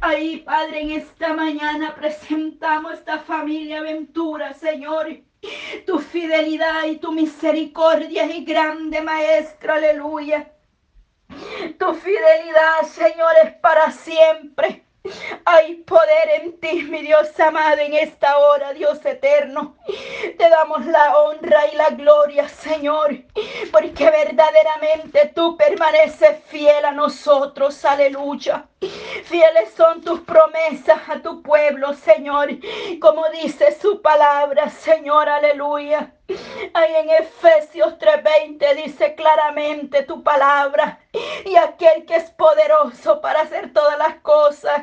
[0.00, 5.08] Ahí, Padre, en esta mañana presentamos esta familia aventura, Señor.
[5.86, 10.50] Tu fidelidad y tu misericordia es grande, Maestro, aleluya.
[11.78, 14.85] Tu fidelidad, Señor, es para siempre.
[15.44, 19.76] Hay poder en ti, mi Dios amado, en esta hora, Dios eterno.
[20.36, 23.16] Te damos la honra y la gloria, Señor,
[23.70, 27.84] porque verdaderamente tú permaneces fiel a nosotros.
[27.84, 28.66] Aleluya.
[29.24, 32.48] Fieles son tus promesas a tu pueblo, Señor,
[33.00, 35.28] como dice su palabra, Señor.
[35.28, 36.12] Aleluya.
[36.74, 41.00] Ahí en Efesios 3:20 dice claramente tu palabra.
[41.44, 44.82] Y aquel que es poderoso para hacer todas las cosas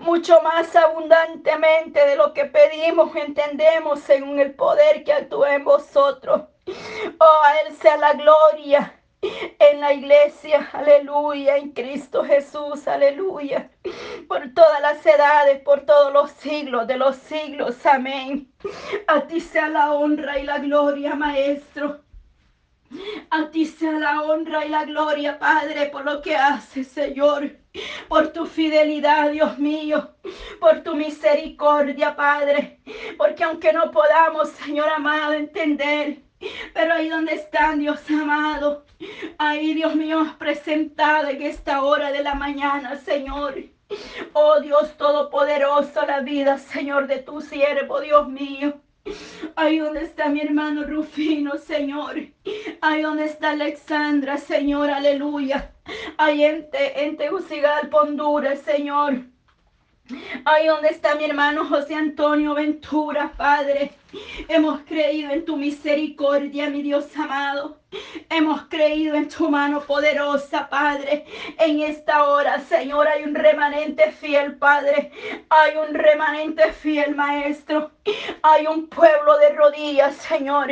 [0.00, 6.42] mucho más abundantemente de lo que pedimos, entendemos según el poder que actúa en vosotros.
[7.18, 13.70] Oh, a Él sea la gloria en la iglesia, aleluya, en Cristo Jesús, aleluya,
[14.28, 18.52] por todas las edades, por todos los siglos de los siglos, amén.
[19.06, 22.00] A ti sea la honra y la gloria, Maestro.
[23.30, 27.63] A ti sea la honra y la gloria, Padre, por lo que haces, Señor
[28.08, 30.10] por tu fidelidad, Dios mío,
[30.60, 32.80] por tu misericordia, Padre.
[33.18, 36.22] Porque aunque no podamos, Señor amado, entender,
[36.72, 38.84] pero ahí donde están, Dios amado,
[39.38, 43.54] ahí, Dios mío, presentado en esta hora de la mañana, Señor.
[44.32, 48.80] Oh Dios Todopoderoso, la vida, Señor, de tu siervo, Dios mío.
[49.56, 52.16] Ahí donde está mi hermano Rufino, Señor.
[52.80, 55.73] Ahí donde está Alexandra, Señor, aleluya.
[56.16, 59.24] Ahí en, Te, en Tegucigalpa, Honduras, Señor.
[60.44, 63.92] Ahí donde está mi hermano José Antonio Ventura, Padre.
[64.48, 67.80] Hemos creído en tu misericordia, mi Dios amado.
[68.28, 71.24] Hemos creído en tu mano poderosa, Padre.
[71.58, 75.10] En esta hora, Señor, hay un remanente fiel, Padre.
[75.48, 77.92] Hay un remanente fiel, Maestro.
[78.42, 80.68] Hay un pueblo de rodillas, Señor.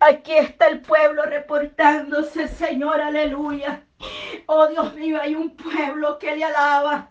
[0.00, 3.86] Aquí está el pueblo reportándose, Señor, aleluya.
[4.46, 7.10] Oh Dios mío, hay un pueblo que le alaba.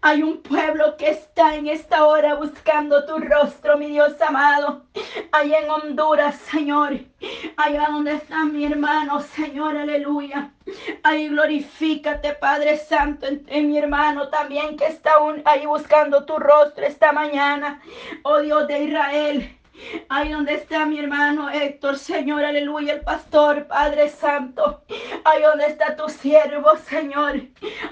[0.00, 4.84] Hay un pueblo que está en esta hora buscando tu rostro, mi Dios amado.
[5.32, 6.98] Allá en Honduras, Señor.
[7.56, 10.52] Allá donde está mi hermano, Señor, aleluya.
[11.02, 15.14] Ahí glorifícate, Padre Santo, en, mi hermano también que está
[15.44, 17.80] ahí buscando tu rostro esta mañana.
[18.22, 19.57] Oh Dios de Israel.
[20.08, 24.82] Ahí donde está mi hermano Héctor, Señor, aleluya, el pastor, Padre Santo.
[25.24, 27.40] Ahí donde está tu siervo, Señor.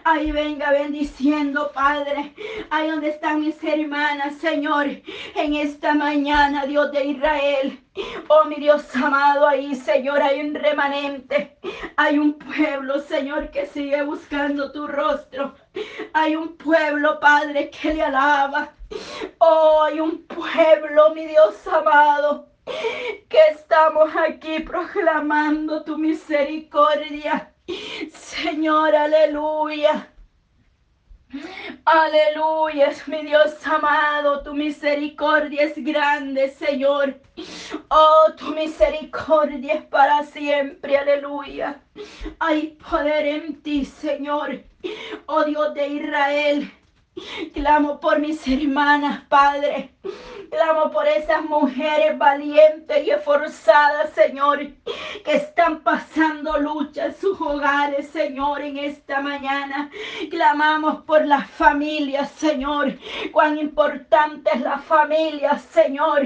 [0.05, 2.35] Ahí venga bendiciendo, Padre.
[2.71, 4.87] Ahí donde están mis hermanas, Señor.
[5.35, 7.81] En esta mañana, Dios de Israel.
[8.29, 11.59] Oh, mi Dios amado, ahí, Señor, hay un remanente.
[11.97, 15.55] Hay un pueblo, Señor, que sigue buscando tu rostro.
[16.13, 18.76] Hay un pueblo, Padre, que le alaba.
[19.39, 22.49] Oh, hay un pueblo, mi Dios amado.
[23.29, 27.53] que estamos aquí proclamando tu misericordia.
[28.13, 30.13] Señor, aleluya.
[31.85, 37.21] Aleluya, mi Dios amado, tu misericordia es grande, Señor.
[37.89, 41.81] Oh, tu misericordia es para siempre, aleluya.
[42.39, 44.63] Hay poder en ti, Señor.
[45.27, 46.73] Oh Dios de Israel.
[47.55, 49.95] Clamo por mis hermanas, Padre.
[50.51, 54.59] Clamo por esas mujeres valientes y esforzadas, Señor,
[55.25, 59.91] que están pasando lucha en sus hogares, Señor, en esta mañana.
[60.31, 62.95] Clamamos por las familias, Señor.
[63.33, 66.23] Cuán importante es la familia, Señor,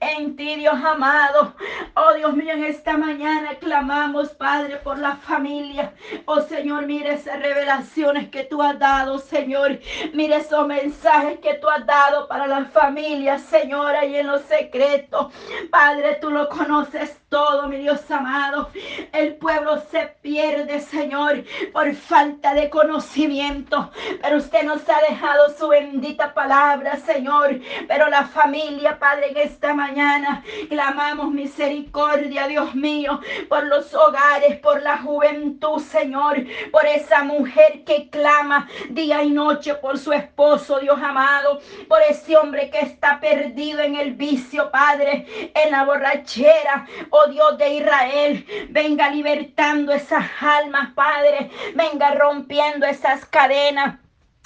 [0.00, 1.54] en ti, Dios amado.
[1.94, 5.94] Oh Dios mío, en esta mañana clamamos, Padre, por la familia.
[6.26, 9.78] Oh Señor, mire esas revelaciones que tú has dado, Señor.
[10.12, 13.61] Mire esos mensajes que tú has dado para la familia, Señor.
[13.62, 15.30] Señora, y en lo secreto.
[15.70, 18.68] Padre, tú lo conoces todo, mi Dios amado.
[19.10, 23.90] El pueblo se pierde, Señor, por falta de conocimiento.
[24.20, 27.58] Pero usted nos ha dejado su bendita palabra, Señor.
[27.88, 33.18] Pero la familia, Padre, en esta mañana clamamos misericordia, Dios mío,
[33.48, 36.36] por los hogares, por la juventud, Señor,
[36.70, 42.36] por esa mujer que clama día y noche por su esposo, Dios amado, por ese
[42.36, 46.86] hombre que está perdido en el vicio, Padre, en la borrachera.
[47.08, 51.50] Oh Dios de Israel, venga libertando esas almas, Padre.
[51.74, 53.98] Venga rompiendo esas cadenas.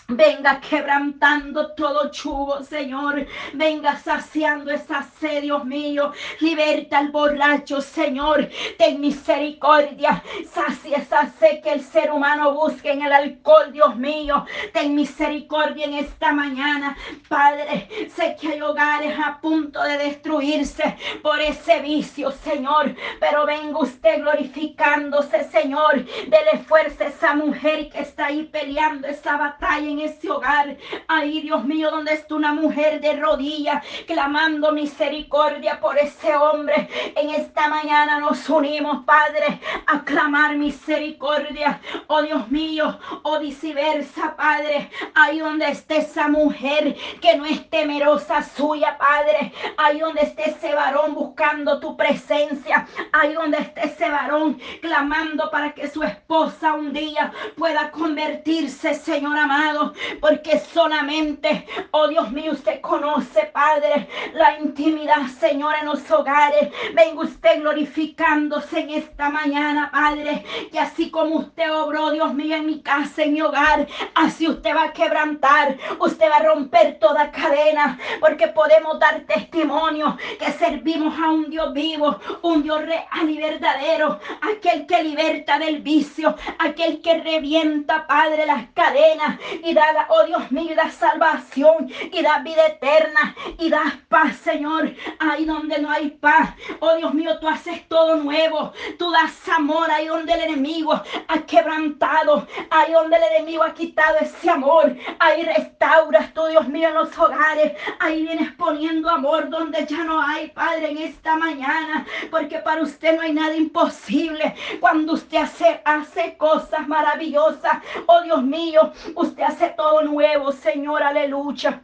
[0.09, 3.27] Venga quebrantando todo chugo, Señor.
[3.55, 6.13] Venga saciando esa sed, Dios mío.
[6.39, 8.49] Liberta al borracho, Señor.
[8.79, 10.23] Ten misericordia.
[10.49, 14.47] Sacia esa sed que el ser humano busca en el alcohol, Dios mío.
[14.73, 16.97] Ten misericordia en esta mañana.
[17.29, 22.95] Padre, sé que hay hogares a punto de destruirse por ese vicio, Señor.
[23.19, 26.05] Pero venga usted glorificándose, Señor.
[26.29, 30.76] Dele fuerza a esa mujer que está ahí peleando esa batalla ese hogar.
[31.09, 36.88] Ahí, Dios mío, donde está una mujer de rodillas clamando misericordia por ese hombre.
[37.14, 41.80] En esta mañana nos unimos, Padre, a clamar misericordia.
[42.07, 44.90] Oh Dios mío, oh viceversa, Padre.
[45.14, 49.53] Ahí donde esté esa mujer que no es temerosa suya, Padre.
[49.76, 52.86] Ahí donde esté ese varón buscando tu presencia.
[53.12, 59.36] Ahí donde esté ese varón clamando para que su esposa un día pueda convertirse, Señor
[59.38, 59.86] amado
[60.20, 66.70] porque solamente, oh Dios mío, usted conoce, Padre, la intimidad, Señor, en los hogares.
[66.95, 72.66] Venga usted glorificándose en esta mañana, Padre, que así como usted obró, Dios mío, en
[72.66, 77.30] mi casa, en mi hogar, así usted va a quebrantar, usted va a romper toda
[77.30, 83.39] cadena, porque podemos dar testimonio que servimos a un Dios vivo, un Dios real y
[83.39, 90.24] verdadero, aquel que liberta del vicio, aquel que revienta, Padre, las cadenas y da oh
[90.24, 94.95] Dios mío, da salvación y da vida eterna y da paz, Señor.
[95.18, 96.51] Ahí donde no hay paz,
[96.81, 98.72] oh Dios mío, tú haces todo nuevo.
[98.99, 104.18] Tú das amor ahí donde el enemigo ha quebrantado, ahí donde el enemigo ha quitado
[104.20, 104.97] ese amor.
[105.18, 107.72] Ahí restauras tú, Dios mío, en los hogares.
[108.01, 112.07] Ahí vienes poniendo amor donde ya no hay, Padre, en esta mañana.
[112.31, 114.55] Porque para usted no hay nada imposible.
[114.81, 119.43] Cuando usted hace, hace cosas maravillosas, oh Dios mío, usted
[119.75, 121.83] todo nuevo, Señor, aleluya.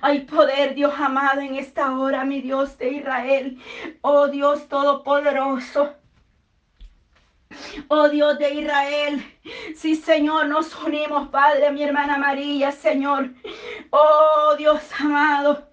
[0.00, 3.58] Hay poder, Dios amado, en esta hora, mi Dios de Israel.
[4.00, 5.94] Oh Dios Todopoderoso.
[7.88, 9.24] Oh Dios de Israel,
[9.76, 13.30] sí Señor, nos unimos, Padre, a mi hermana María, Señor.
[13.90, 15.68] Oh Dios amado,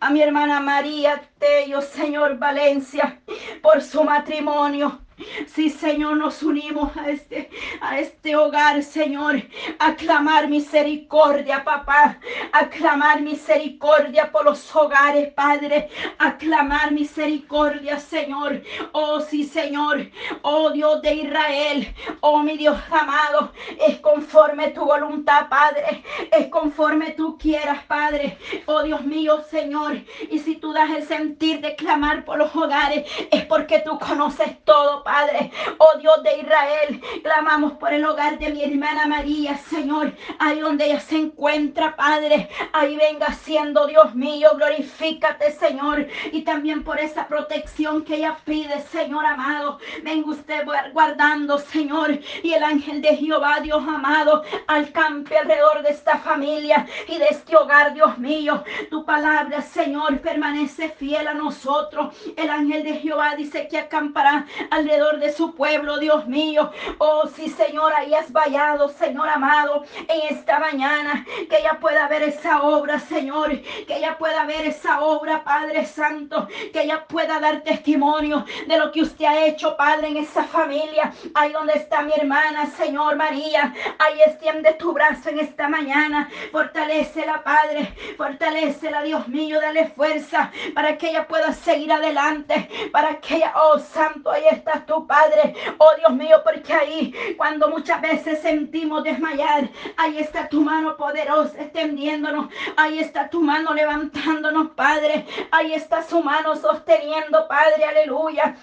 [0.00, 3.20] a mi hermana María Tello, Señor Valencia,
[3.62, 5.03] por su matrimonio.
[5.46, 7.48] Sí, Señor, nos unimos a este,
[7.80, 9.42] a este hogar, Señor,
[9.78, 12.18] a clamar misericordia, papá,
[12.52, 15.88] a clamar misericordia por los hogares, Padre,
[16.18, 18.62] a clamar misericordia, Señor.
[18.92, 20.10] Oh, sí, Señor,
[20.42, 23.52] oh Dios de Israel, oh mi Dios amado,
[23.86, 26.02] es conforme tu voluntad, Padre,
[26.32, 28.38] es conforme tú quieras, Padre.
[28.66, 29.98] Oh Dios mío, Señor,
[30.30, 34.64] y si tú das el sentir de clamar por los hogares, es porque tú conoces
[34.64, 35.52] todo, Padre.
[35.78, 40.14] Oh Dios de Israel, clamamos por el hogar de mi hermana María, Señor.
[40.38, 42.48] Ahí donde ella se encuentra, Padre.
[42.72, 46.08] Ahí venga siendo, Dios mío, glorifícate, Señor.
[46.32, 49.78] Y también por esa protección que ella pide, Señor amado.
[50.02, 52.18] Venga usted guardando, Señor.
[52.42, 57.54] Y el ángel de Jehová, Dios amado, alcampe alrededor de esta familia y de este
[57.56, 58.64] hogar, Dios mío.
[58.90, 62.14] Tu palabra, Señor, permanece fiel a nosotros.
[62.36, 66.70] El ángel de Jehová dice que acampará alrededor de su pueblo, Dios mío.
[66.98, 71.26] Oh, sí, Señor, ahí has vallado, Señor amado, en esta mañana.
[71.50, 73.60] Que ella pueda ver esa obra, Señor.
[73.86, 76.46] Que ella pueda ver esa obra, Padre Santo.
[76.72, 81.12] Que ella pueda dar testimonio de lo que usted ha hecho, Padre, en esa familia.
[81.34, 83.74] Ahí donde está mi hermana, Señor María.
[83.98, 86.30] Ahí extiende tu brazo en esta mañana.
[86.52, 87.94] Fortalecela, Padre.
[88.16, 89.60] Fortalecela, Dios mío.
[89.60, 92.68] Dale fuerza para que ella pueda seguir adelante.
[92.92, 94.44] Para que ella, oh Santo, ahí
[94.86, 95.54] tu Padre.
[95.78, 101.62] Oh Dios mío, porque ahí, cuando muchas veces sentimos desmayar, ahí está tu mano poderosa
[101.62, 102.48] extendiéndonos.
[102.76, 105.26] Ahí está tu mano levantándonos, Padre.
[105.50, 107.84] Ahí está su mano sosteniendo, Padre.
[107.84, 108.56] Aleluya.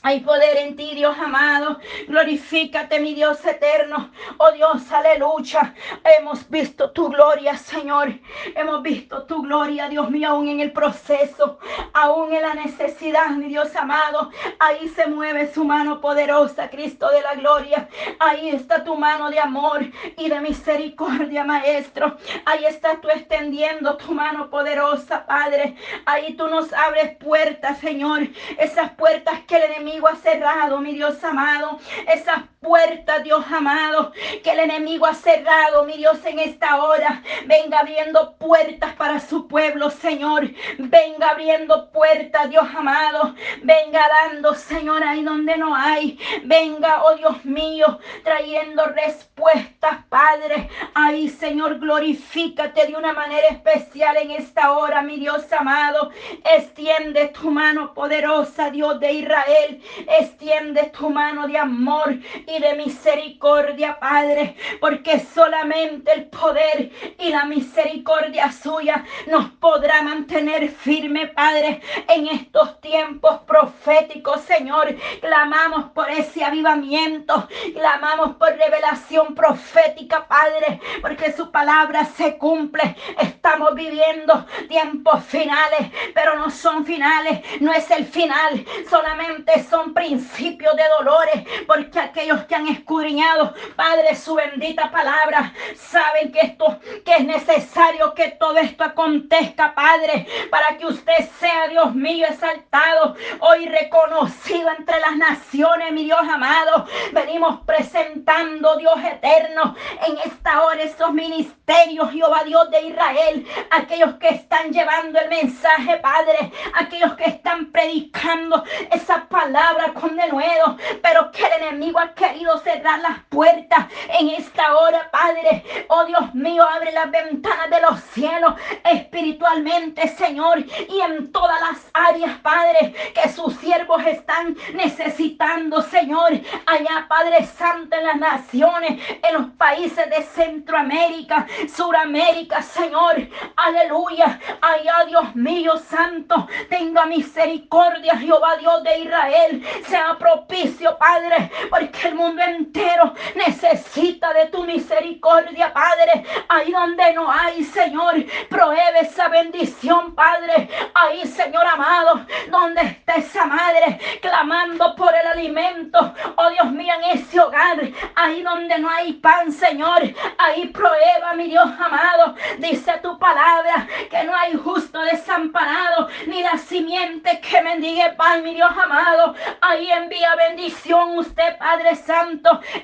[0.00, 1.80] Hay poder en ti, Dios amado.
[2.06, 4.12] Glorifícate, mi Dios eterno.
[4.36, 5.74] Oh Dios, aleluya.
[6.18, 8.12] Hemos visto tu gloria, Señor.
[8.54, 11.58] Hemos visto tu gloria, Dios mío, aún en el proceso,
[11.92, 14.30] aún en la necesidad, mi Dios amado.
[14.60, 17.88] Ahí se mueve su mano poderosa, Cristo de la gloria.
[18.20, 19.84] Ahí está tu mano de amor
[20.16, 22.16] y de misericordia, Maestro.
[22.44, 25.74] Ahí está tú extendiendo tu mano poderosa, Padre.
[26.06, 28.28] Ahí tú nos abres puertas, Señor.
[28.58, 31.78] Esas puertas que el enemigo enemigo ha cerrado, mi Dios amado.
[32.12, 37.22] Esas puertas, Dios amado, que el enemigo ha cerrado, mi Dios, en esta hora.
[37.46, 40.50] Venga abriendo puertas para su pueblo, Señor.
[40.78, 43.34] Venga abriendo puertas, Dios amado.
[43.62, 46.18] Venga dando, Señor, ahí donde no hay.
[46.44, 50.68] Venga, oh Dios mío, trayendo respuestas, Padre.
[50.94, 56.10] Ahí, Señor, glorifícate de una manera especial en esta hora, mi Dios amado.
[56.44, 59.82] Extiende tu mano poderosa, Dios de Israel
[60.20, 62.18] extiende tu mano de amor
[62.48, 70.68] y de misericordia, Padre, porque solamente el poder y la misericordia suya nos podrá mantener
[70.70, 74.96] firme, Padre, en estos tiempos proféticos, Señor.
[75.20, 82.96] Clamamos por ese avivamiento, clamamos por revelación profética, Padre, porque su palabra se cumple.
[83.20, 90.74] Estamos viviendo tiempos finales, pero no son finales, no es el final, solamente son principios
[90.76, 97.14] de dolores, porque aquellos que han escudriñado, Padre, su bendita palabra, saben que esto, que
[97.16, 103.66] es necesario que todo esto acontezca, Padre, para que usted sea, Dios mío, exaltado, hoy
[103.66, 106.86] reconocido entre las naciones, mi Dios amado.
[107.12, 109.74] Venimos presentando, Dios eterno,
[110.06, 115.96] en esta hora estos ministerios, Jehová Dios de Israel, aquellos que están llevando el mensaje,
[115.98, 122.27] Padre, aquellos que están predicando esa palabra con denuedo, pero que el enemigo ha querido
[122.62, 123.86] cerrar las puertas
[124.18, 125.64] en esta hora, Padre.
[125.88, 128.54] Oh Dios mío, abre las ventanas de los cielos
[128.84, 130.58] espiritualmente, Señor,
[130.88, 136.32] y en todas las áreas, Padre, que sus siervos están necesitando, Señor,
[136.66, 145.04] allá, Padre Santo, en las naciones, en los países de Centroamérica, Suramérica, Señor, aleluya, allá,
[145.06, 149.66] Dios mío, Santo, tenga misericordia, Jehová Dios de Israel.
[149.86, 156.24] Sea propicio, Padre, porque el mundo entero necesita de tu misericordia, Padre.
[156.48, 158.16] Ahí donde no hay, Señor,
[158.48, 160.68] pruebe esa bendición, Padre.
[160.94, 166.14] Ahí, Señor amado, donde está esa madre clamando por el alimento.
[166.36, 167.78] Oh Dios mío, en ese hogar,
[168.14, 170.02] ahí donde no hay pan, Señor,
[170.38, 172.34] ahí prueba, mi Dios amado.
[172.58, 178.54] Dice tu palabra que no hay justo desamparado, ni la simiente que mendigue pan, mi
[178.54, 179.34] Dios amado.
[179.60, 181.94] Ahí envía bendición usted, Padre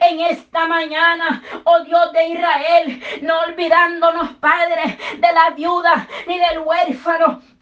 [0.01, 1.43] en esta mañana.
[1.65, 7.54] Oh Dios de Israel, no olvidándonos, Padre, de la viuda ni del huérfano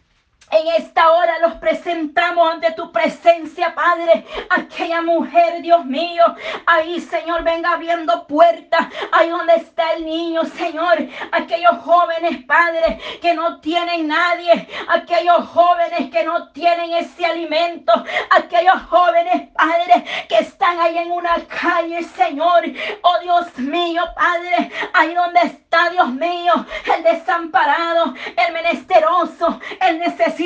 [0.53, 4.27] en esta hora los presentamos ante tu presencia, Padre.
[4.51, 6.25] Aquella mujer, Dios mío.
[6.67, 8.87] Ahí, Señor, venga abriendo puertas.
[9.13, 11.09] Ahí donde está el niño, Señor.
[11.33, 14.69] Aquellos jóvenes, Padre, que no tienen nadie.
[14.89, 17.93] Aquellos jóvenes que no tienen ese alimento.
[18.29, 22.63] Aquellos jóvenes, Padre, que están ahí en una calle, Señor.
[23.01, 24.71] Oh Dios mío, Padre.
[24.93, 26.53] Ahí donde está, Dios mío,
[26.95, 30.42] el desamparado, el menesteroso, el necesitado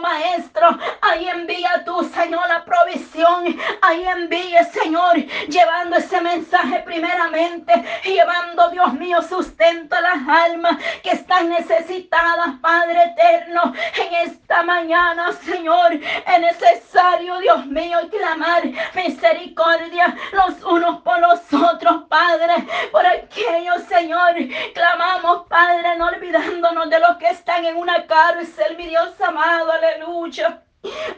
[0.00, 0.78] Maestro.
[1.00, 3.56] Ahí envía tú, Señor, la provisión.
[3.82, 5.16] Ahí envíe, Señor,
[5.48, 7.72] llevando ese mensaje primeramente,
[8.04, 15.32] llevando, Dios mío, sustento a las almas que están necesitadas, Padre eterno, en esta mañana,
[15.32, 15.94] Señor.
[15.94, 18.62] Es necesario, Dios mío, clamar
[18.94, 22.54] misericordia los unos por los otros, Padre,
[22.90, 24.34] por aquellos, Señor.
[24.74, 30.62] Clamamos, Padre, no olvidándonos de los que están en una cárcel, mi Dios amado, aleluya.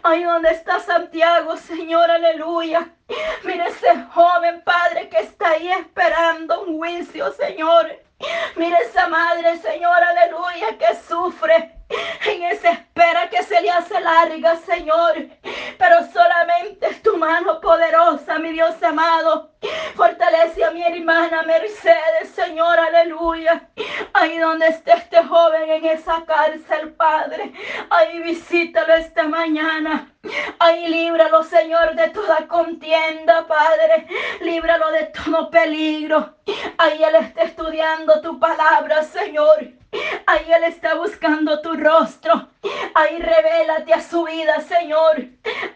[0.03, 2.89] Ahí donde está Santiago, Señor, aleluya.
[3.45, 7.91] Mira ese joven padre que está ahí esperando un juicio, Señor.
[8.57, 11.76] Mira esa madre, Señor, aleluya, que sufre
[12.26, 15.14] en esa espera que se le hace larga, Señor.
[15.78, 19.53] Pero solamente es tu mano poderosa, mi Dios amado.
[19.95, 23.68] Fortalece a mi hermana Mercedes, Señor, aleluya.
[24.12, 27.53] Ahí donde esté este joven en esa cárcel, Padre.
[27.91, 30.12] Ahí visítalo esta mañana.
[30.59, 34.07] Ahí líbralo, Señor, de toda contienda, Padre.
[34.41, 36.37] Líbralo de todo peligro.
[36.78, 39.72] Ahí Él está estudiando tu palabra, Señor.
[40.26, 42.49] Ahí Él está buscando tu rostro.
[42.95, 45.26] Ahí revélate a su vida, Señor.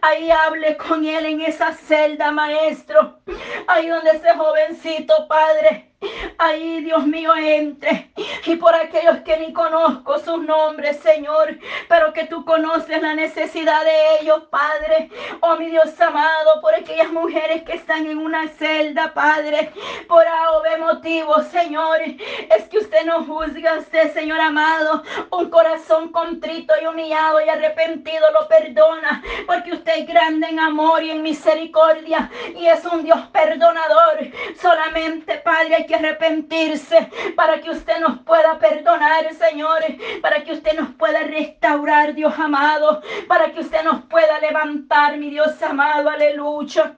[0.01, 3.21] Ahí hable con Él en esa celda, Maestro.
[3.67, 5.90] Ahí donde ese jovencito, Padre,
[6.39, 8.11] Ahí, Dios mío, entre.
[8.47, 13.85] Y por aquellos que ni conozco sus nombres, Señor, pero que tú conoces la necesidad
[13.85, 15.11] de ellos, Padre.
[15.41, 19.71] Oh, mi Dios amado, por aquellas mujeres que están en una celda, Padre.
[20.09, 22.01] Por A motivo, Señor.
[22.01, 25.03] Es que usted no juzga, usted, Señor amado.
[25.31, 29.23] Un corazón contrito y humillado y arrepentido lo perdona.
[29.47, 32.31] Porque usted es grande en amor y en misericordia.
[32.57, 34.31] Y es un Dios perdonador.
[34.61, 39.83] Solamente, Padre, hay arrepentirse para que usted nos pueda perdonar, Señor,
[40.23, 45.31] para que usted nos pueda restaurar, Dios amado, para que usted nos pueda levantar, mi
[45.31, 46.97] Dios amado, aleluya.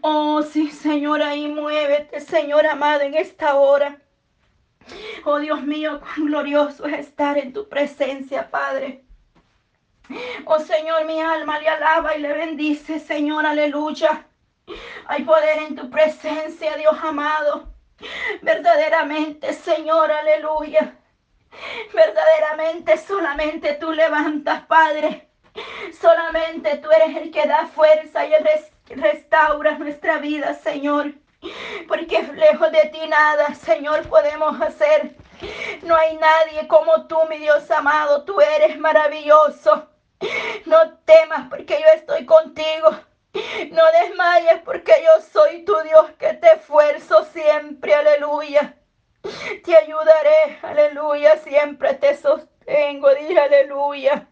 [0.00, 4.00] Oh, sí, Señor, ahí muévete, Señor amado, en esta hora.
[5.24, 9.04] Oh, Dios mío, cuán glorioso es estar en tu presencia, Padre.
[10.44, 14.26] Oh, Señor, mi alma le alaba y le bendice, Señor, aleluya.
[15.06, 17.68] Hay poder en tu presencia, Dios amado.
[18.42, 20.96] Verdaderamente, Señor, aleluya.
[21.92, 25.28] Verdaderamente solamente tú levantas, Padre.
[26.00, 28.32] Solamente tú eres el que da fuerza y
[28.94, 31.12] restaura nuestra vida, Señor.
[31.86, 35.14] Porque lejos de ti nada, Señor, podemos hacer.
[35.82, 38.24] No hay nadie como tú, mi Dios amado.
[38.24, 39.88] Tú eres maravilloso.
[40.64, 42.98] No temas porque yo estoy contigo.
[43.34, 48.76] No desmayes porque yo soy tu Dios que te esfuerzo siempre, aleluya.
[49.64, 54.28] Te ayudaré, aleluya, siempre te sostengo, dije aleluya.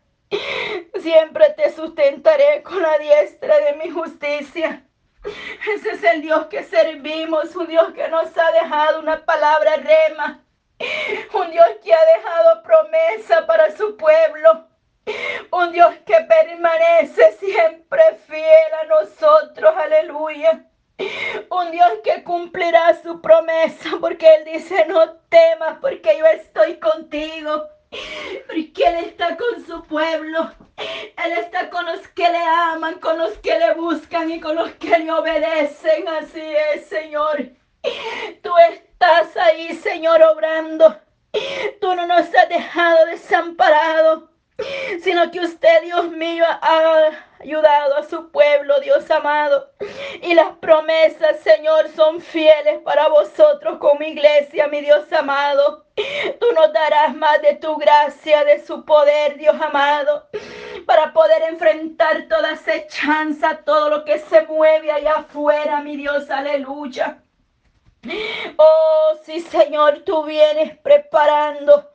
[1.01, 4.87] Siempre te sustentaré con la diestra de mi justicia.
[5.75, 10.45] Ese es el Dios que servimos, un Dios que nos ha dejado una palabra rema,
[11.33, 14.69] un Dios que ha dejado promesa para su pueblo.
[15.51, 20.65] Un Dios que permanece siempre fiel a nosotros, aleluya.
[21.51, 27.69] Un Dios que cumplirá su promesa porque Él dice, no temas porque yo estoy contigo.
[28.47, 30.53] Porque Él está con su pueblo.
[30.77, 34.71] Él está con los que le aman, con los que le buscan y con los
[34.73, 36.09] que le obedecen.
[36.09, 36.41] Así
[36.75, 37.51] es, Señor.
[38.43, 40.97] Tú estás ahí, Señor, obrando.
[41.81, 44.32] Tú no nos has dejado desamparados
[45.03, 49.71] sino que usted, Dios mío, ha ayudado a su pueblo, Dios amado.
[50.23, 55.87] Y las promesas, Señor, son fieles para vosotros como iglesia, mi Dios amado.
[56.41, 60.29] Tú nos darás más de tu gracia, de su poder, Dios amado,
[60.87, 67.23] para poder enfrentar toda acechanza, todo lo que se mueve allá afuera, mi Dios, aleluya.
[68.57, 71.92] Oh, sí, Señor, tú vienes preparando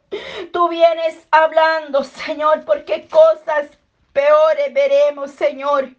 [0.52, 3.68] Tú vienes hablando, Señor, porque cosas
[4.14, 5.90] peores veremos, Señor.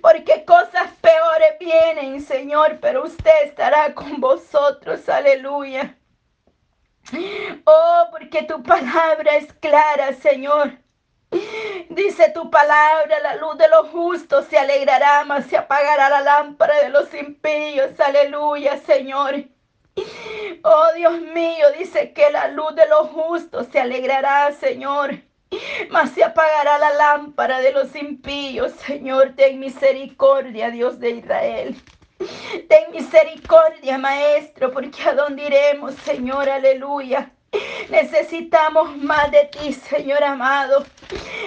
[0.00, 5.08] Porque cosas peores vienen, Señor, pero usted estará con vosotros.
[5.08, 5.96] Aleluya.
[7.64, 10.78] Oh, porque tu palabra es clara, Señor.
[11.88, 16.76] Dice tu palabra, la luz de los justos se alegrará, mas se apagará la lámpara
[16.82, 17.98] de los impíos.
[18.00, 19.44] Aleluya, Señor.
[20.62, 25.18] Oh Dios mío, dice que la luz de los justos se alegrará, Señor.
[25.90, 28.72] Mas se apagará la lámpara de los impíos.
[28.72, 31.82] Señor, ten misericordia, Dios de Israel.
[32.68, 37.32] Ten misericordia, Maestro, porque a dónde iremos, Señor, aleluya.
[37.88, 40.86] Necesitamos más de ti, Señor amado.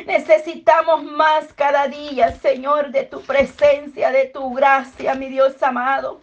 [0.06, 6.22] Necesitamos más cada día, Señor, de tu presencia, de tu gracia, mi Dios amado.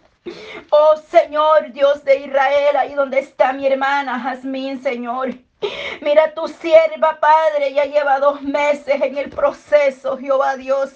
[0.69, 5.29] Oh Señor, Dios de Israel, ahí donde está mi hermana Jazmín, Señor.
[6.01, 10.91] Mira tu sierva, Padre, ya lleva dos meses en el proceso, Jehová Dios.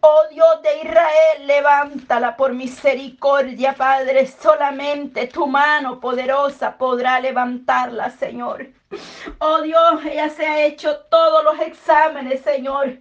[0.00, 4.26] Oh Dios de Israel, levántala por misericordia, Padre.
[4.26, 8.66] Solamente tu mano poderosa podrá levantarla, Señor.
[9.38, 12.98] Oh Dios, ella se ha hecho todos los exámenes, Señor.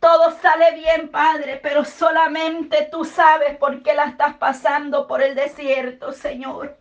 [0.00, 5.34] Todo sale bien, Padre, pero solamente tú sabes por qué la estás pasando por el
[5.34, 6.78] desierto, Señor.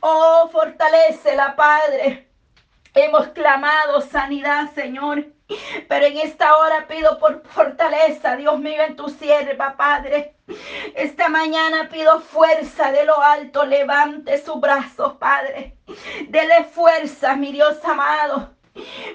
[0.00, 2.28] Oh, fortalecela, Padre.
[2.94, 5.26] Hemos clamado sanidad, Señor.
[5.88, 10.34] Pero en esta hora pido por fortaleza, Dios mío, en tu sierva, Padre.
[10.94, 13.64] Esta mañana pido fuerza de lo alto.
[13.64, 15.78] Levante sus brazos, Padre.
[16.28, 18.57] Dele fuerza, mi Dios amado.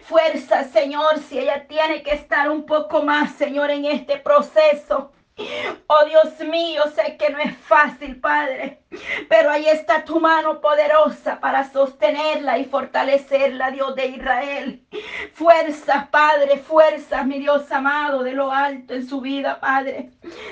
[0.03, 5.11] Fuerza, Señor, si ella tiene que estar un poco más, Señor, en este proceso.
[5.35, 8.83] Oh Dios mío, sé que no es fácil, Padre,
[9.27, 14.83] pero ahí está tu mano poderosa para sostenerla y fortalecerla, Dios de Israel.
[15.33, 20.11] Fuerzas, Padre, fuerzas, mi Dios amado, de lo alto en su vida, Padre.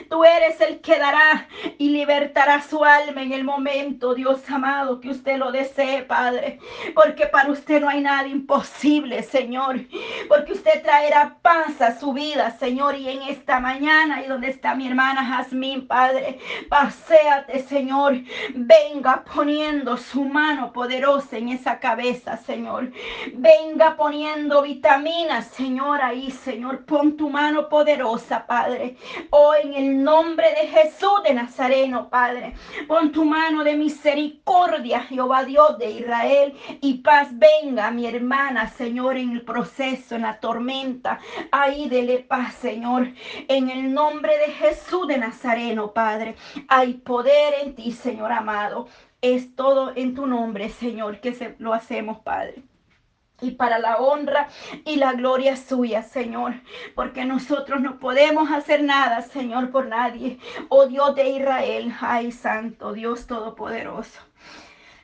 [0.10, 5.10] Tú eres el que dará y libertará su alma en el momento, Dios amado, que
[5.10, 6.60] usted lo desee, Padre.
[6.96, 9.82] Porque para usted no hay nada imposible, Señor.
[10.28, 12.96] Porque usted traerá paz a su vida, Señor.
[12.96, 18.18] Y en esta mañana, y donde está mi hermana Jazmín, Padre, paséate, Señor.
[18.54, 22.92] Venga poniendo su mano poderosa en esa cabeza, Señor.
[23.34, 26.86] Venga poniendo vitaminas, Señor, ahí, Señor.
[26.86, 28.98] Pon tu mano poderosa, Padre.
[29.30, 32.54] Hoy en el nombre de Jesús de Nazareno, Padre.
[32.88, 39.18] Pon tu mano de misericordia, Jehová Dios de Israel, y paz venga, mi hermana, Señor,
[39.18, 41.20] en el proceso, en la tormenta.
[41.52, 43.08] Ahí dele paz, Señor.
[43.48, 46.36] En el nombre de Jesús de Nazareno, Padre.
[46.68, 48.88] Hay poder en ti, Señor amado.
[49.22, 52.64] Es todo en tu nombre, Señor, que se, lo hacemos, Padre
[53.42, 54.48] y para la honra
[54.86, 56.54] y la gloria suya, Señor.
[56.96, 60.38] Porque nosotros no podemos hacer nada, Señor, por nadie.
[60.70, 64.22] Oh Dios de Israel, ay Santo, Dios Todopoderoso.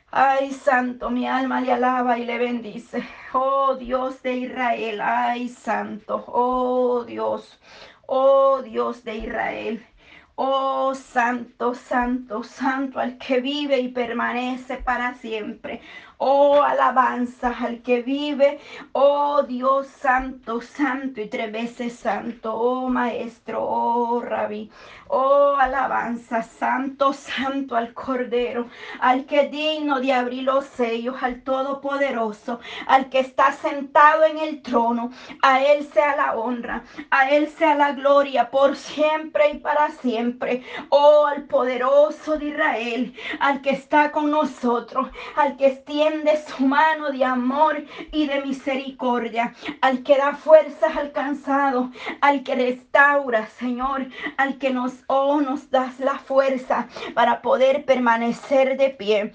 [0.09, 3.03] Ay, Santo, mi alma le alaba y le bendice.
[3.33, 7.59] Oh Dios de Israel, ay, Santo, oh Dios,
[8.07, 9.85] oh Dios de Israel.
[10.35, 15.81] Oh Santo, Santo, Santo, al que vive y permanece para siempre.
[16.19, 18.59] Oh, alabanza al que vive.
[18.93, 22.55] Oh, Dios santo, santo y tres veces santo.
[22.55, 24.71] Oh, maestro, oh, rabí.
[25.09, 28.67] Oh, alabanza, santo, santo al Cordero,
[28.99, 34.63] al que digno de abrir los sellos, al Todopoderoso, al que está sentado en el
[34.63, 35.11] trono.
[35.43, 40.63] A Él sea la honra, a Él sea la gloria por siempre y para siempre.
[40.89, 46.65] Oh, al poderoso de Israel, al que está con nosotros, al que extiende de su
[46.65, 51.91] mano de amor y de misericordia, al que da fuerzas al cansado,
[52.21, 58.77] al que restaura, Señor, al que nos, oh, nos das la fuerza para poder permanecer
[58.77, 59.33] de pie.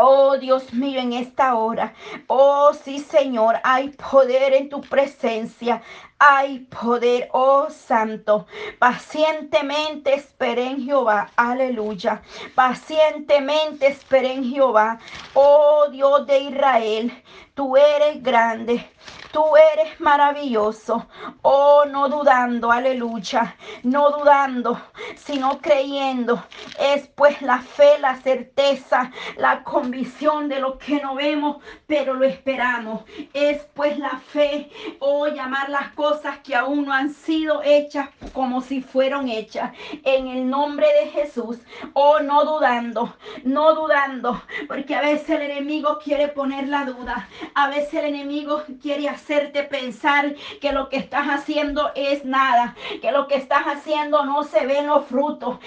[0.00, 1.94] Oh Dios mío, en esta hora.
[2.28, 5.82] Oh sí, Señor, hay poder en tu presencia.
[6.20, 8.46] Hay poder, oh Santo.
[8.80, 11.30] Pacientemente esperé en Jehová.
[11.36, 12.22] Aleluya.
[12.56, 14.98] Pacientemente esperé en Jehová.
[15.34, 17.12] Oh Dios de Israel,
[17.54, 18.84] tú eres grande.
[19.32, 21.06] Tú eres maravilloso.
[21.42, 23.56] Oh, no dudando, aleluya.
[23.82, 24.80] No dudando,
[25.16, 26.42] sino creyendo.
[26.78, 32.24] Es pues la fe, la certeza, la convicción de lo que no vemos, pero lo
[32.24, 33.02] esperamos.
[33.34, 34.70] Es pues la fe,
[35.00, 39.72] oh, llamar las cosas que aún no han sido hechas como si fueron hechas.
[40.04, 41.58] En el nombre de Jesús.
[41.92, 43.14] Oh, no dudando,
[43.44, 47.28] no dudando, porque a veces el enemigo quiere poner la duda.
[47.54, 53.10] A veces el enemigo quiere hacerte pensar que lo que estás haciendo es nada, que
[53.10, 55.58] lo que estás haciendo no se ven los frutos.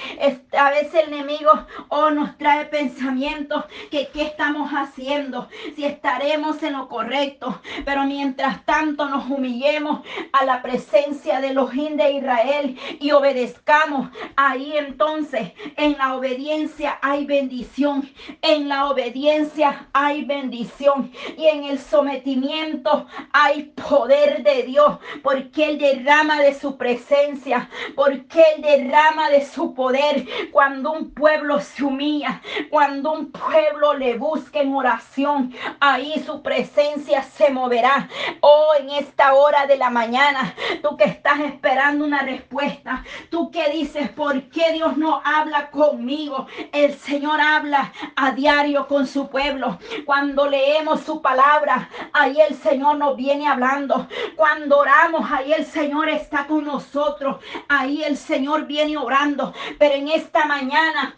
[0.58, 1.52] a veces el enemigo
[1.90, 8.66] oh, nos trae pensamientos que qué estamos haciendo, si estaremos en lo correcto, pero mientras
[8.66, 15.98] tanto nos humillemos a la presencia de los de Israel y obedezcamos, ahí entonces en
[15.98, 18.10] la obediencia hay bendición,
[18.42, 21.12] en la obediencia hay bendición.
[21.38, 23.08] Y en el sometimiento
[23.44, 29.74] hay poder de Dios, porque Él derrama de su presencia, porque Él derrama de su
[29.74, 32.40] poder cuando un pueblo se humilla,
[32.70, 38.08] cuando un pueblo le busca en oración, ahí su presencia se moverá.
[38.42, 43.72] Oh, en esta hora de la mañana, tú que estás esperando una respuesta, tú que
[43.72, 46.46] dices, ¿por qué Dios no habla conmigo?
[46.72, 49.80] El Señor habla a diario con su pueblo.
[50.06, 54.08] Cuando leemos su palabra, ahí el Señor nos viene hablando.
[54.36, 57.38] Cuando oramos, ahí el Señor está con nosotros.
[57.68, 59.54] Ahí el Señor viene orando.
[59.80, 61.16] Pero en esta mañana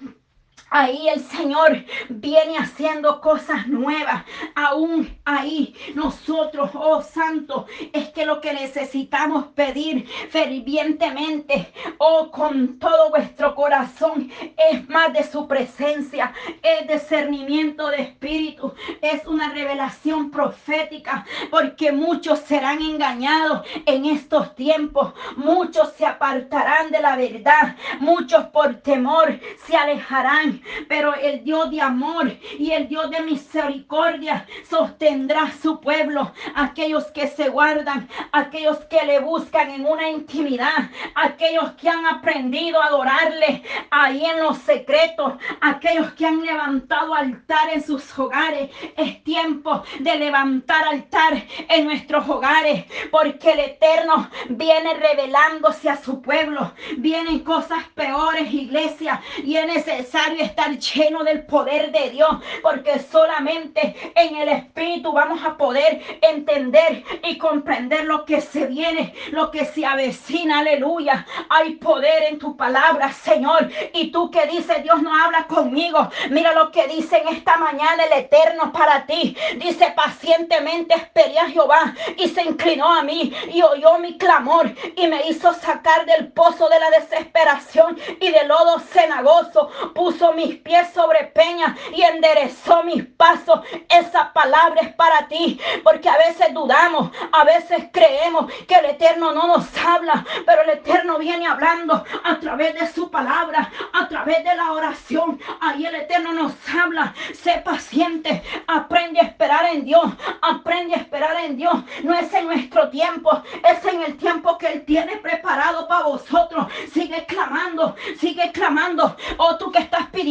[0.75, 4.23] Ahí el Señor viene haciendo cosas nuevas.
[4.55, 13.11] Aún ahí nosotros, oh Santo, es que lo que necesitamos pedir fervientemente, oh con todo
[13.11, 14.31] vuestro corazón,
[14.71, 22.39] es más de su presencia, es discernimiento de espíritu, es una revelación profética, porque muchos
[22.39, 29.77] serán engañados en estos tiempos, muchos se apartarán de la verdad, muchos por temor se
[29.77, 37.05] alejarán pero el Dios de amor y el Dios de misericordia sostendrá su pueblo, aquellos
[37.11, 42.87] que se guardan, aquellos que le buscan en una intimidad, aquellos que han aprendido a
[42.87, 48.69] adorarle ahí en los secretos, aquellos que han levantado altar en sus hogares.
[48.97, 56.21] Es tiempo de levantar altar en nuestros hogares, porque el Eterno viene revelándose a su
[56.21, 56.73] pueblo.
[56.97, 62.29] Vienen cosas peores, iglesia, y es necesario estar lleno del poder de Dios,
[62.61, 69.15] porque solamente en el Espíritu vamos a poder entender y comprender lo que se viene,
[69.31, 71.25] lo que se avecina, aleluya.
[71.49, 73.71] Hay poder en tu palabra, Señor.
[73.93, 76.07] Y tú que dices, Dios no habla conmigo.
[76.29, 79.35] Mira lo que dice en esta mañana el Eterno para ti.
[79.57, 85.07] Dice, pacientemente esperé a Jehová y se inclinó a mí y oyó mi clamor y
[85.07, 89.71] me hizo sacar del pozo de la desesperación y del lodo cenagoso.
[89.95, 93.61] Puso mis pies sobre peña y enderezó mis pasos.
[93.89, 99.31] Esa palabra es para ti, porque a veces dudamos, a veces creemos que el Eterno
[99.31, 104.43] no nos habla, pero el Eterno viene hablando a través de su palabra, a través
[104.43, 105.39] de la oración.
[105.61, 107.13] Ahí el Eterno nos habla.
[107.33, 110.05] Sé paciente, aprende a esperar en Dios,
[110.41, 111.75] aprende a esperar en Dios.
[112.03, 116.67] No es en nuestro tiempo, es en el tiempo que Él tiene preparado para vosotros.
[116.91, 119.15] Sigue clamando, sigue clamando.
[119.37, 120.22] Oh, tú que estás pidiendo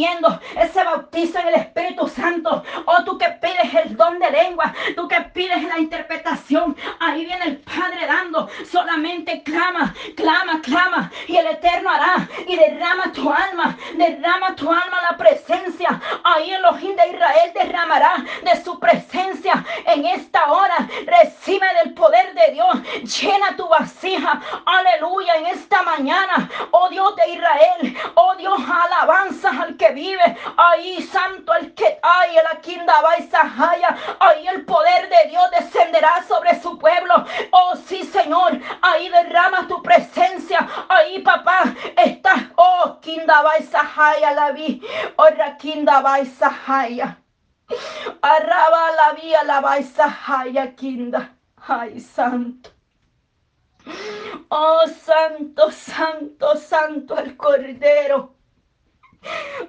[0.55, 2.63] ese bautizo en el Espíritu Santo.
[2.85, 6.75] Oh, tú que pides el don de lengua, tú que pides la interpretación.
[6.99, 8.49] Ahí viene el Padre dando.
[8.69, 11.11] Solamente clama, clama, clama.
[11.27, 12.27] Y el Eterno hará.
[12.47, 16.01] Y derrama tu alma, derrama tu alma la presencia.
[16.23, 20.87] Ahí el Ojín de Israel derramará de su presencia en esta hora.
[21.05, 22.75] Recibe del poder de Dios.
[23.21, 24.41] Llena tu vasija.
[24.65, 26.49] Aleluya en esta mañana.
[26.71, 27.97] Oh Dios de Israel.
[28.15, 33.97] Oh Dios, alabanza al vive Ahí, santo el que hay, el Aquinda Baisahaya.
[34.19, 37.25] Ahí el poder de Dios descenderá sobre su pueblo.
[37.51, 38.59] Oh, sí, Señor.
[38.81, 40.67] Ahí derrama tu presencia.
[40.89, 41.63] Ahí, papá,
[41.97, 42.51] está.
[42.55, 44.81] Oh, Kinda Baisahaya la vi.
[45.15, 47.17] Oh, Rakinda Baisahaya.
[48.21, 51.35] Arraba la vía la Baisahaya, Kinda.
[51.67, 52.69] Ay, santo.
[54.49, 58.35] Oh, santo, santo, santo el Cordero.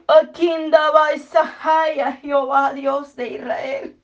[0.07, 3.97] Akinda Baisahaya, Jehová Dios de Israel.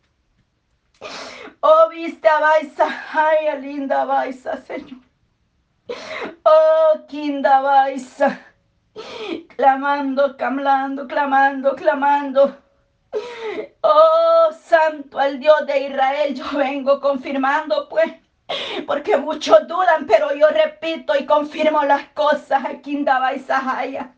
[1.60, 5.00] Oh, viste a Baisahaya, linda Baisa, Señor.
[6.44, 8.40] Oh, Kinda Baisa.
[9.56, 12.56] Clamando, clamando, clamando, clamando.
[13.82, 18.12] Oh, santo al Dios de Israel, yo vengo confirmando, pues.
[18.86, 22.64] Porque muchos dudan, pero yo repito y confirmo las cosas.
[22.64, 24.14] Akinda Baisahaya.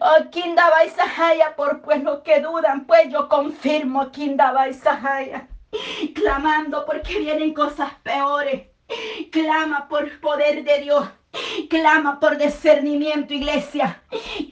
[0.00, 5.48] Oh, Kindaba Isahaya, por pues que dudan, pues yo confirmo Kindaba Isahaya.
[6.14, 8.66] Clamando porque vienen cosas peores.
[9.30, 11.08] Clama por poder de Dios.
[11.70, 14.01] Clama por discernimiento, iglesia.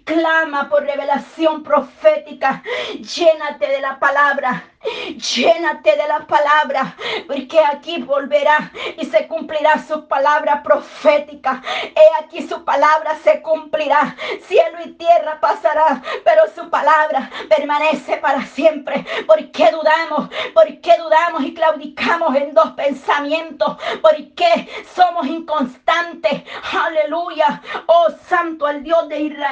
[0.05, 2.63] Clama por revelación profética.
[2.95, 4.65] Llénate de la palabra.
[4.83, 6.97] Llénate de la palabra,
[7.27, 11.63] porque aquí volverá y se cumplirá su palabra profética.
[11.95, 14.17] He aquí su palabra se cumplirá.
[14.41, 19.05] Cielo y tierra pasará, pero su palabra permanece para siempre.
[19.27, 20.31] ¿Por qué dudamos?
[20.55, 23.77] ¿Por qué dudamos y claudicamos en dos pensamientos?
[24.01, 26.43] ¿Por qué somos inconstantes?
[26.73, 27.61] Aleluya.
[27.85, 29.50] Oh santo al Dios de Israel,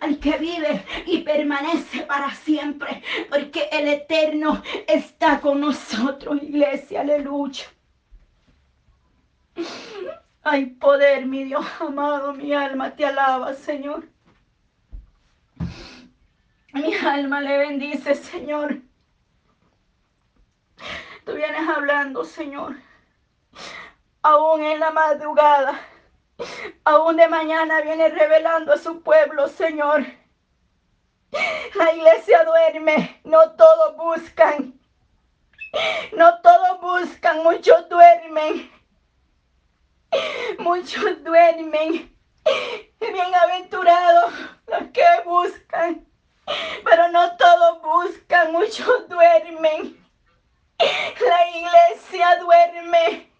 [0.00, 3.02] al que vive y permanece para siempre.
[3.28, 7.64] Porque el eterno está con nosotros, iglesia, aleluya.
[10.42, 14.08] Hay poder, mi Dios amado, mi alma te alaba, Señor.
[16.72, 18.80] Mi alma le bendice, Señor.
[21.24, 22.76] Tú vienes hablando, Señor.
[24.22, 25.80] Aún en la madrugada,
[26.84, 30.04] aún de mañana viene revelando a su pueblo, Señor.
[31.74, 34.78] La iglesia duerme, no todos buscan.
[36.12, 38.70] No todos buscan, muchos duermen.
[40.58, 42.16] Muchos duermen.
[43.00, 44.32] Bienaventurados
[44.68, 46.06] los que buscan.
[46.84, 50.02] Pero no todos buscan, muchos duermen.
[50.78, 53.30] La iglesia duerme.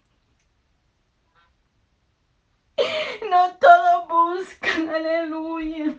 [3.29, 5.95] No todos buscan, aleluya.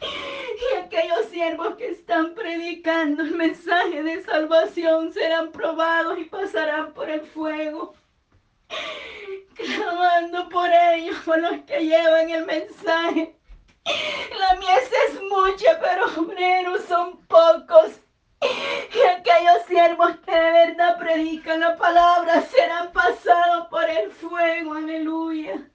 [0.00, 7.10] Y aquellos siervos que están predicando el mensaje de salvación serán probados y pasarán por
[7.10, 7.94] el fuego.
[9.54, 13.34] Clamando por ellos, por los que llevan el mensaje.
[14.38, 18.00] La mies es mucha, pero obreros son pocos.
[18.40, 24.74] Y aquellos siervos que de verdad predican la palabra serán pasados por el fuego.
[24.74, 25.68] Aleluya.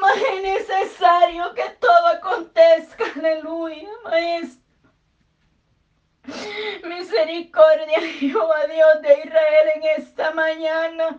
[0.00, 3.04] Mas es necesario que todo acontezca.
[3.16, 4.58] Aleluya, maestro.
[6.84, 11.18] Misericordia, Jehová Dios de Israel, en esta mañana.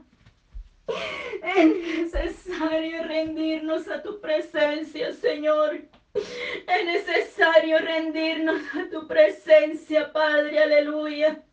[1.44, 5.82] Es necesario rendirnos a tu presencia, Señor.
[6.68, 11.44] Es necesario rendirnos a tu presencia, Padre, aleluya.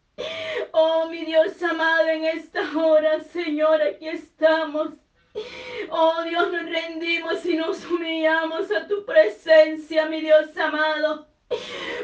[0.73, 4.91] Oh, mi Dios amado, en esta hora, Señor, aquí estamos.
[5.91, 11.29] Oh Dios, nos rendimos y nos humillamos a tu presencia, mi Dios amado.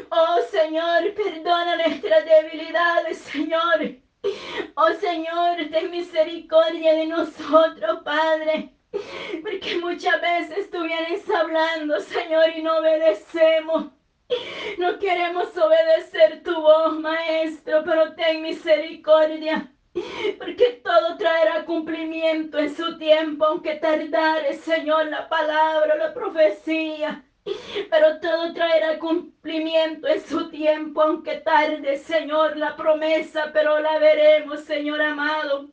[0.09, 3.95] Oh Señor, perdona nuestras debilidades, Señor.
[4.75, 8.73] Oh Señor, ten misericordia de nosotros, Padre.
[9.41, 13.87] Porque muchas veces tú vienes hablando, Señor, y no obedecemos.
[14.77, 19.71] No queremos obedecer tu voz, Maestro, pero ten misericordia.
[20.39, 27.23] Porque todo traerá cumplimiento en su tiempo, aunque tardare, Señor, la palabra, la profecía.
[27.89, 34.61] Pero todo traerá cumplimiento en su tiempo, aunque tarde, Señor, la promesa, pero la veremos,
[34.61, 35.69] Señor amado.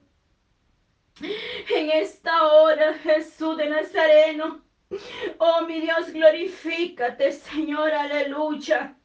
[1.23, 4.63] En esta hora, Jesús de Nazareno,
[5.39, 8.97] oh mi Dios, glorifícate, Señor, aleluya.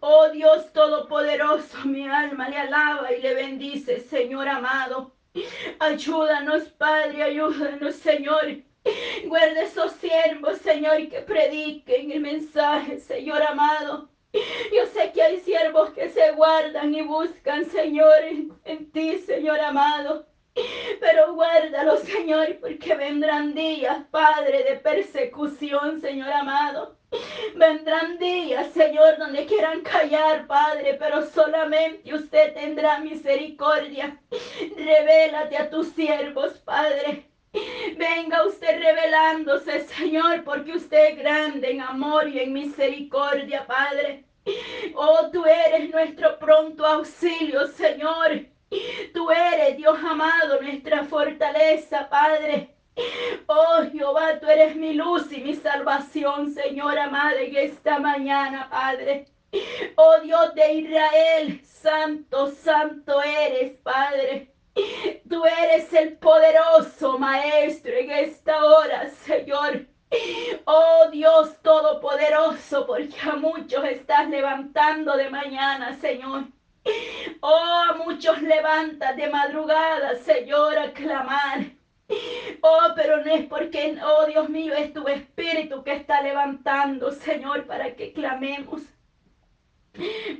[0.00, 5.14] Oh Dios Todopoderoso, mi alma le alaba y le bendice, Señor amado.
[5.78, 8.62] Ayúdanos, Padre, ayúdanos, Señor.
[9.26, 14.08] Guarda esos siervos, Señor, que prediquen el mensaje, Señor amado.
[14.32, 19.60] Yo sé que hay siervos que se guardan y buscan, Señor, en, en ti, Señor
[19.60, 20.31] amado.
[21.00, 26.96] Pero guárdalo, Señor, porque vendrán días, Padre, de persecución, Señor amado.
[27.54, 34.20] Vendrán días, Señor, donde quieran callar, Padre, pero solamente usted tendrá misericordia.
[34.76, 37.28] Revélate a tus siervos, Padre.
[37.96, 44.24] Venga usted revelándose, Señor, porque usted es grande en amor y en misericordia, Padre.
[44.94, 48.51] Oh, tú eres nuestro pronto auxilio, Señor.
[49.12, 52.74] Tú eres, Dios amado, nuestra fortaleza, Padre.
[53.46, 59.26] Oh Jehová, tú eres mi luz y mi salvación, Señor amado, en esta mañana, Padre.
[59.96, 64.54] Oh Dios de Israel, santo, santo eres, Padre.
[65.28, 69.86] Tú eres el poderoso Maestro en esta hora, Señor.
[70.64, 76.44] Oh Dios Todopoderoso, porque a muchos estás levantando de mañana, Señor.
[77.40, 81.66] Oh, muchos levantas de madrugada, Señor, a clamar.
[82.60, 87.66] Oh, pero no es porque, oh Dios mío, es tu espíritu que está levantando, Señor,
[87.66, 88.82] para que clamemos.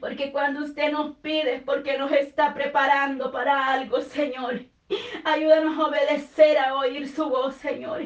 [0.00, 4.62] Porque cuando usted nos pide es porque nos está preparando para algo, Señor.
[5.24, 8.02] Ayúdanos a obedecer, a oír su voz, Señor.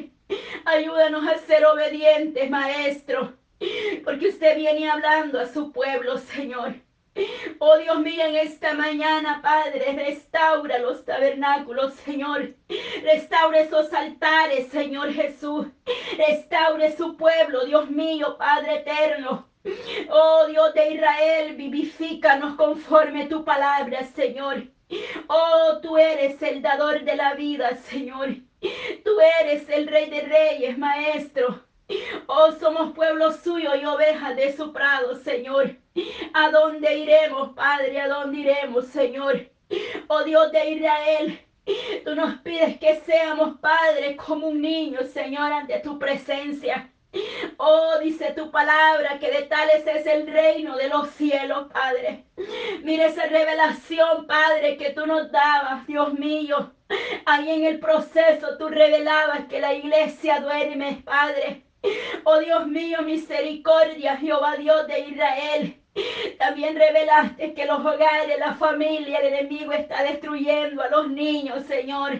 [0.65, 3.33] Ayúdanos a ser obedientes, Maestro.
[4.03, 6.75] Porque usted viene hablando a su pueblo, Señor.
[7.59, 12.53] Oh Dios mío, en esta mañana, Padre, restaura los tabernáculos, Señor.
[13.03, 15.67] Restaure esos altares, Señor Jesús.
[16.17, 19.47] Restaure su pueblo, Dios mío, Padre eterno.
[20.09, 24.63] Oh Dios de Israel, vivifícanos conforme tu palabra, Señor.
[25.27, 28.29] Oh, tú eres el dador de la vida, Señor.
[29.03, 29.11] Tú
[29.41, 31.66] eres el rey de reyes, maestro.
[32.27, 35.77] Oh, somos pueblo suyo y ovejas de su prado, Señor.
[36.33, 38.01] ¿A dónde iremos, Padre?
[38.01, 39.49] ¿A dónde iremos, Señor?
[40.07, 41.39] Oh Dios de Israel,
[42.05, 46.89] tú nos pides que seamos padres como un niño, Señor, ante tu presencia.
[47.57, 52.25] Oh, dice tu palabra que de tales es el reino de los cielos, Padre.
[52.83, 56.73] Mira esa revelación, Padre, que tú nos dabas, Dios mío.
[57.25, 61.66] Ahí en el proceso tú revelabas que la iglesia duerme, Padre.
[62.23, 65.81] Oh Dios mío, misericordia, Jehová Dios de Israel.
[66.37, 72.19] También revelaste que los hogares, la familia, el enemigo está destruyendo a los niños, Señor.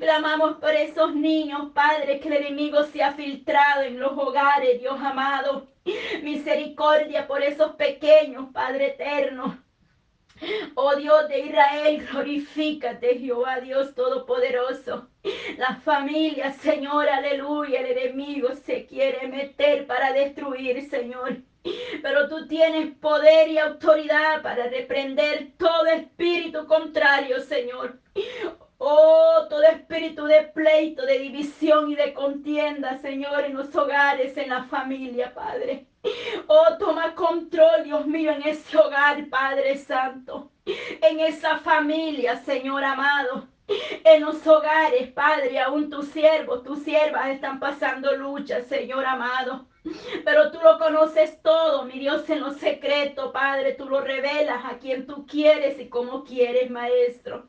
[0.00, 4.98] Clamamos por esos niños, Padre, que el enemigo se ha filtrado en los hogares, Dios
[5.00, 5.68] amado.
[6.22, 9.65] Misericordia por esos pequeños, Padre eterno.
[10.74, 15.08] Oh Dios de Israel, glorifícate, Jehová Dios Todopoderoso.
[15.56, 21.38] La familia, Señor, aleluya, el enemigo se quiere meter para destruir, Señor.
[22.02, 27.98] Pero tú tienes poder y autoridad para reprender todo espíritu contrario, Señor.
[28.78, 34.50] Oh, todo espíritu de pleito, de división y de contienda, Señor, en los hogares, en
[34.50, 35.86] la familia, Padre.
[36.46, 40.50] Oh, toma control, Dios mío, en ese hogar, Padre Santo.
[40.66, 43.48] En esa familia, Señor amado.
[44.04, 49.66] En los hogares, Padre, aún tus siervos, tus siervas están pasando lucha, Señor amado.
[50.24, 53.72] Pero tú lo conoces todo, mi Dios, en lo secreto, Padre.
[53.72, 57.48] Tú lo revelas a quien tú quieres y como quieres, Maestro.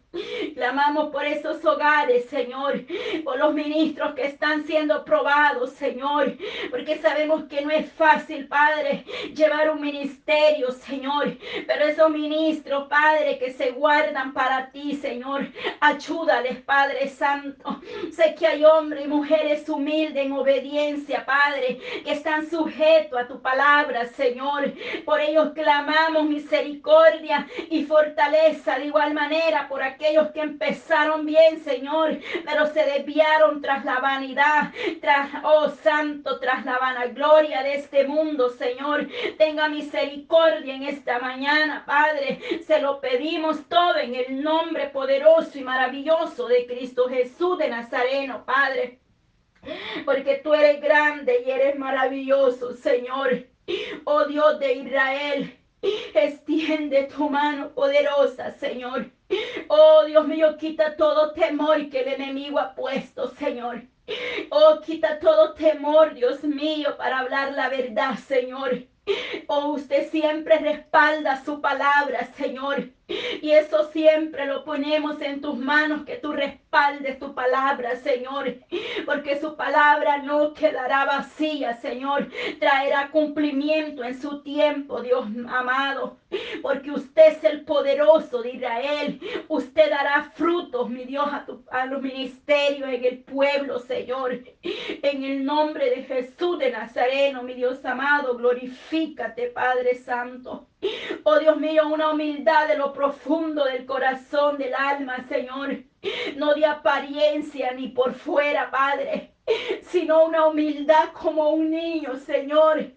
[0.53, 2.85] Clamamos por esos hogares, Señor,
[3.23, 6.35] por los ministros que están siendo probados, Señor,
[6.71, 9.03] porque sabemos que no es fácil, Padre,
[9.35, 15.47] llevar un ministerio, Señor, pero esos ministros, Padre, que se guardan para ti, Señor,
[15.81, 17.81] ayúdales, Padre Santo.
[18.11, 23.41] Sé que hay hombres y mujeres humildes en obediencia, Padre, que están sujetos a tu
[23.41, 24.73] palabra, Señor.
[25.05, 31.59] Por ellos clamamos misericordia y fortaleza de igual manera por aquellos aquellos que empezaron bien,
[31.63, 34.71] Señor, pero se desviaron tras la vanidad,
[35.01, 39.07] tras, oh Santo, tras la vanagloria de este mundo, Señor.
[39.37, 42.39] Tenga misericordia en esta mañana, Padre.
[42.65, 48.45] Se lo pedimos todo en el nombre poderoso y maravilloso de Cristo Jesús de Nazareno,
[48.45, 48.99] Padre.
[50.05, 53.45] Porque tú eres grande y eres maravilloso, Señor.
[54.05, 55.57] Oh Dios de Israel.
[56.13, 59.16] Extiende tu mano poderosa, Señor.
[59.67, 63.83] Oh Dios mío, quita todo temor que el enemigo ha puesto, Señor.
[64.49, 68.85] Oh, quita todo temor, Dios mío, para hablar la verdad, Señor.
[69.47, 72.89] Oh, usted siempre respalda su palabra, Señor.
[73.07, 78.57] Y eso siempre lo ponemos en tus manos, que tú respaldes tu palabra, Señor.
[79.05, 82.29] Porque su palabra no quedará vacía, Señor.
[82.59, 86.17] Traerá cumplimiento en su tiempo, Dios amado.
[86.61, 89.21] Porque usted es el poderoso de Israel.
[89.47, 94.43] Usted dará frutos, mi Dios, a, a los ministerios en el pueblo, Señor.
[94.63, 100.67] En el nombre de Jesús de Nazareno, mi Dios amado, glorifícate, Padre Santo.
[101.23, 105.77] Oh Dios mío, una humildad de lo profundo del corazón, del alma, Señor.
[106.35, 109.33] No de apariencia ni por fuera, Padre,
[109.81, 112.91] sino una humildad como un niño, Señor.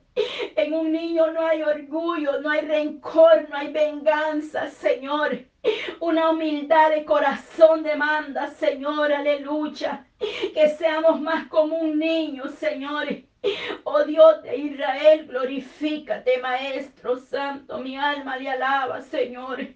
[0.57, 5.39] En un niño no hay orgullo, no hay rencor, no hay venganza, Señor.
[6.01, 10.07] Una humildad de corazón demanda, Señor, aleluya.
[10.19, 13.30] Que seamos más como un niño, Señor
[13.85, 17.79] Oh Dios de Israel, glorifícate, Maestro Santo.
[17.79, 19.67] Mi alma le alaba, Señor.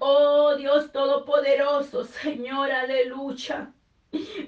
[0.00, 3.72] Oh Dios Todopoderoso, Señor, aleluya.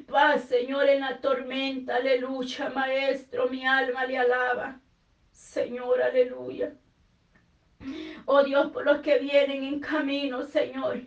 [0.08, 4.80] Paz, Señor, en la tormenta, aleluya, Maestro, mi alma le alaba.
[5.30, 6.74] Señor, aleluya.
[8.24, 11.02] Oh Dios, por los que vienen en camino, Señor.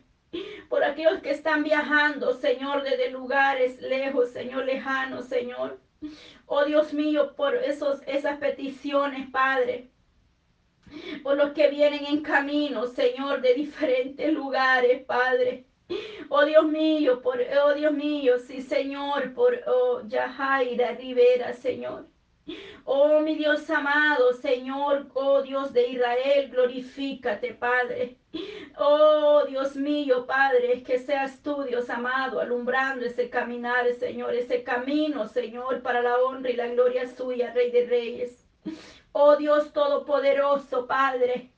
[0.70, 5.80] Por aquellos que están viajando, Señor, desde lugares lejos, Señor, lejanos, Señor.
[6.46, 9.90] Oh Dios mío, por esos, esas peticiones, Padre.
[11.24, 15.66] Por los que vienen en camino, Señor, de diferentes lugares, Padre.
[16.30, 22.08] Oh Dios mío, por, oh Dios mío, sí, Señor, por oh, Yajaira Rivera, Señor.
[22.86, 28.18] Oh mi Dios amado, Señor, oh Dios de Israel, glorifícate, Padre.
[28.78, 35.28] Oh Dios mío, Padre, que seas tú, Dios amado, alumbrando ese caminar, Señor, ese camino,
[35.28, 38.48] Señor, para la honra y la gloria suya, Rey de Reyes.
[39.12, 41.52] Oh Dios Todopoderoso, Padre.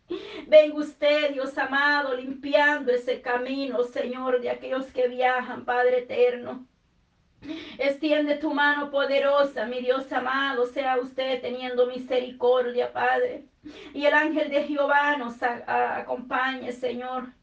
[0.47, 6.68] Venga usted, Dios amado, limpiando ese camino, Señor, de aquellos que viajan, Padre eterno.
[7.77, 13.45] Extiende tu mano poderosa, mi Dios amado, sea usted teniendo misericordia, Padre.
[13.93, 17.33] Y el ángel de Jehová nos acompañe, Señor.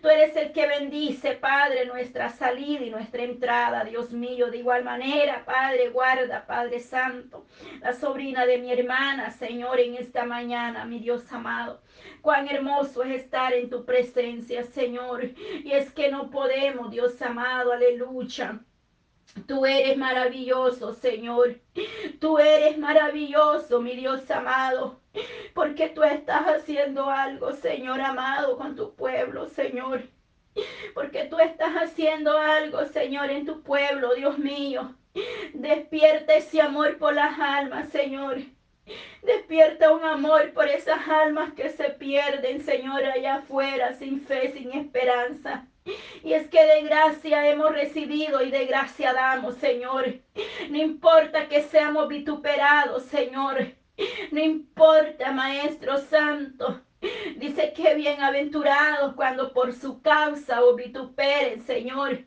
[0.00, 4.50] Tú eres el que bendice, Padre, nuestra salida y nuestra entrada, Dios mío.
[4.50, 7.46] De igual manera, Padre, guarda, Padre Santo,
[7.80, 11.82] la sobrina de mi hermana, Señor, en esta mañana, mi Dios amado.
[12.20, 15.24] Cuán hermoso es estar en tu presencia, Señor.
[15.64, 18.60] Y es que no podemos, Dios amado, aleluya.
[19.46, 21.60] Tú eres maravilloso, Señor.
[22.20, 25.00] Tú eres maravilloso, mi Dios amado.
[25.54, 30.02] Porque tú estás haciendo algo, Señor amado, con tu pueblo, Señor.
[30.94, 34.94] Porque tú estás haciendo algo, Señor, en tu pueblo, Dios mío.
[35.52, 38.38] Despierta ese amor por las almas, Señor.
[39.22, 44.72] Despierta un amor por esas almas que se pierden, Señor, allá afuera, sin fe, sin
[44.72, 45.66] esperanza.
[46.22, 50.20] Y es que de gracia hemos recibido y de gracia damos, Señor.
[50.70, 53.74] No importa que seamos vituperados, Señor.
[54.30, 56.85] No importa, Maestro Santo.
[57.36, 62.24] Dice que bienaventurados cuando por su causa os vituperen, Señor.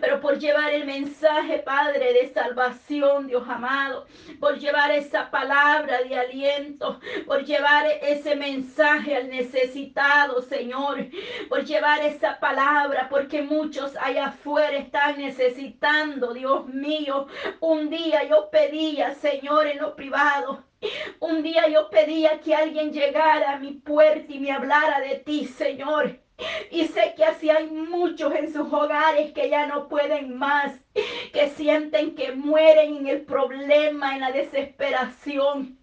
[0.00, 4.06] Pero por llevar el mensaje, Padre, de salvación, Dios amado.
[4.38, 7.00] Por llevar esa palabra de aliento.
[7.26, 11.06] Por llevar ese mensaje al necesitado, Señor.
[11.48, 17.26] Por llevar esa palabra, porque muchos allá afuera están necesitando, Dios mío.
[17.60, 20.69] Un día yo pedía, Señor, en lo privado
[21.20, 25.46] un día yo pedía que alguien llegara a mi puerta y me hablara de ti,
[25.46, 26.18] Señor.
[26.70, 30.72] Y sé que así hay muchos en sus hogares que ya no pueden más,
[31.32, 35.78] que sienten que mueren en el problema, en la desesperación.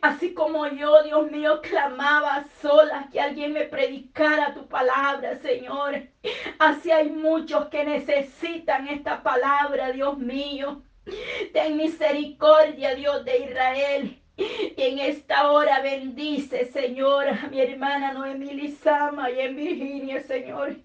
[0.00, 6.08] Así como yo, Dios mío, clamaba sola que alguien me predicara tu palabra, Señor.
[6.58, 10.82] Así hay muchos que necesitan esta palabra, Dios mío.
[11.52, 14.22] Ten misericordia, Dios de Israel.
[14.40, 20.76] En esta hora bendice, Señor, a mi hermana Noemí Lizama y en Virginia, Señor,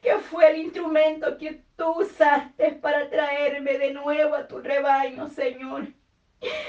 [0.00, 5.88] que fue el instrumento que tú usaste para traerme de nuevo a tu rebaño, Señor.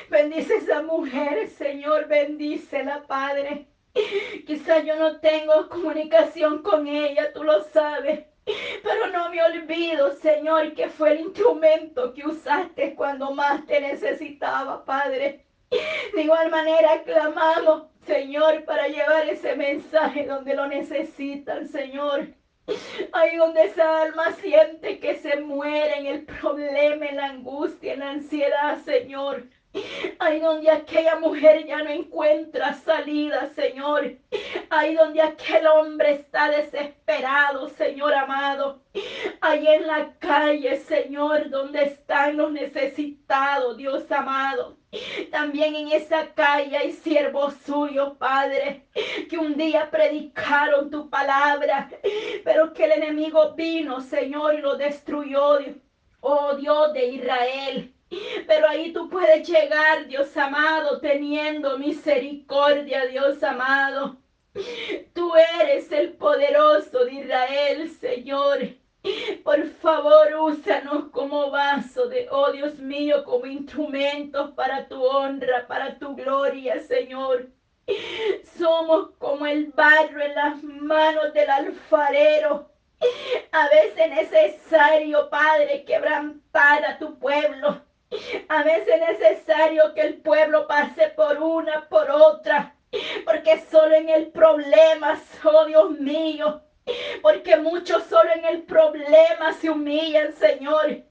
[0.09, 3.67] Bendice esa mujer, Señor, bendícela, Padre.
[4.45, 8.25] Quizá yo no tengo comunicación con ella, tú lo sabes.
[8.83, 14.83] Pero no me olvido, Señor, que fue el instrumento que usaste cuando más te necesitaba,
[14.83, 15.45] Padre.
[15.69, 22.27] De igual manera clamamos, Señor, para llevar ese mensaje donde lo necesitan, Señor.
[23.13, 27.99] Ahí donde esa alma siente que se muere en el problema, en la angustia, en
[27.99, 29.47] la ansiedad, Señor.
[30.17, 34.17] Ahí donde aquella mujer ya no encuentra salida, Señor.
[34.69, 38.81] Ahí donde aquel hombre está desesperado, Señor amado.
[39.41, 44.77] Ahí en la calle, Señor, donde están los necesitados, Dios amado.
[45.31, 48.87] También en esa calle hay siervos suyos, Padre,
[49.29, 51.89] que un día predicaron tu palabra,
[52.43, 55.59] pero que el enemigo vino, Señor, y lo destruyó.
[56.21, 57.93] Oh Dios de Israel.
[58.47, 64.17] Pero ahí tú puedes llegar, Dios amado, teniendo misericordia, Dios amado.
[65.13, 68.59] Tú eres el poderoso de Israel, Señor.
[69.43, 75.97] Por favor, úsanos como vaso de, oh Dios mío, como instrumentos para tu honra, para
[75.97, 77.49] tu gloria, Señor.
[78.57, 82.69] Somos como el barro en las manos del alfarero.
[83.51, 87.81] A veces necesario, Padre, quebrantar a tu pueblo.
[88.47, 92.75] A veces es necesario que el pueblo pase por una, por otra,
[93.23, 96.61] porque solo en el problema, oh Dios mío,
[97.21, 101.03] porque muchos solo en el problema se humillan, Señor.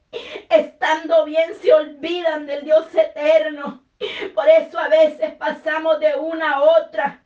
[0.48, 3.84] Estando bien se olvidan del Dios eterno.
[4.34, 7.22] Por eso a veces pasamos de una a otra.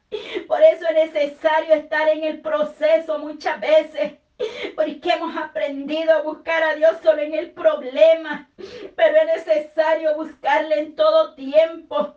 [0.47, 4.13] Por eso es necesario estar en el proceso muchas veces
[4.77, 8.49] porque hemos aprendido a buscar a Dios solo en el problema,
[8.97, 12.17] pero es necesario buscarle en todo tiempo.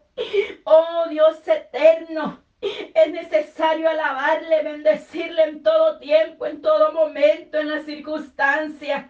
[0.63, 7.85] Oh Dios eterno, es necesario alabarle, bendecirle en todo tiempo, en todo momento, en las
[7.85, 9.05] circunstancias.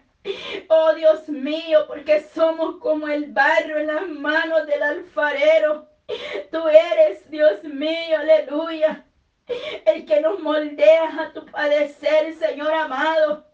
[0.68, 5.88] Oh Dios mío, porque somos como el barro en las manos del alfarero.
[6.50, 9.06] Tú eres, Dios mío, aleluya
[9.86, 13.46] el que nos moldea a tu padecer, Señor amado.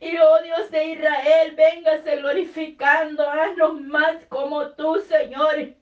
[0.00, 5.74] Y oh Dios de Israel, véngase glorificando, haznos más como tú, Señor.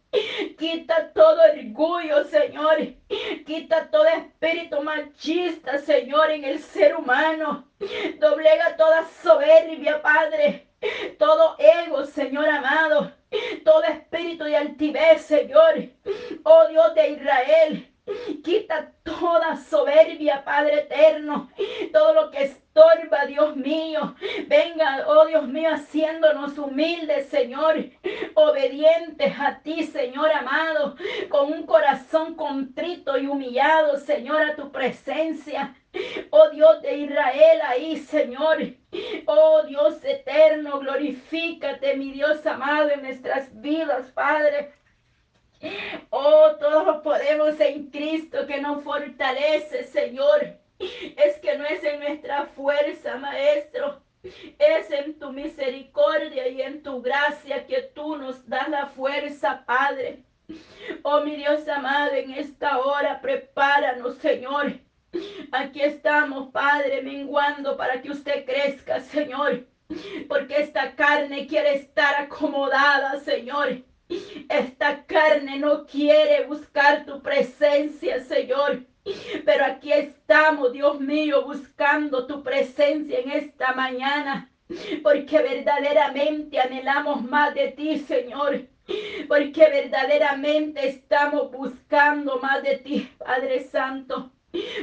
[0.57, 2.79] Quita todo orgullo, Señor.
[3.45, 7.69] Quita todo espíritu machista, Señor, en el ser humano.
[8.19, 10.69] Doblega toda soberbia, Padre.
[11.19, 13.13] Todo ego, Señor amado.
[13.65, 15.91] Todo espíritu de altivez, Señor.
[16.45, 17.96] Oh Dios de Israel.
[18.45, 21.51] Quita toda soberbia, Padre eterno.
[21.93, 24.15] Todo lo que estorba, Dios mío.
[24.47, 27.77] Venga, oh Dios mío, haciéndonos humildes, Señor.
[28.35, 30.95] Obedientes a ti, Señor amado.
[31.29, 35.75] Con un corazón contrito y humillado, Señor, a tu presencia.
[36.31, 38.59] Oh Dios de Israel, ahí, Señor.
[39.27, 44.73] Oh Dios eterno, glorifícate, mi Dios amado, en nuestras vidas, Padre.
[46.11, 50.59] Oh, todos lo podemos en Cristo que nos fortalece, Señor.
[50.79, 54.01] Es que no es en nuestra fuerza, Maestro.
[54.23, 60.21] Es en tu misericordia y en tu gracia que tú nos das la fuerza, Padre.
[61.03, 64.75] Oh, mi Dios amado, en esta hora prepáranos, Señor.
[65.53, 69.67] Aquí estamos, Padre, menguando para que usted crezca, Señor.
[70.29, 73.83] Porque esta carne quiere estar acomodada, Señor.
[74.49, 78.85] Esta carne no quiere buscar tu presencia, Señor.
[79.45, 84.51] Pero aquí estamos, Dios mío, buscando tu presencia en esta mañana.
[85.03, 88.67] Porque verdaderamente anhelamos más de ti, Señor.
[89.29, 94.33] Porque verdaderamente estamos buscando más de ti, Padre Santo.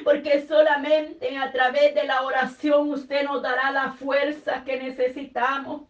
[0.03, 5.83] Porque solamente a través de la oración usted nos dará la fuerza que necesitamos.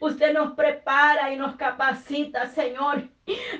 [0.00, 3.08] Usted nos prepara y nos capacita, Señor.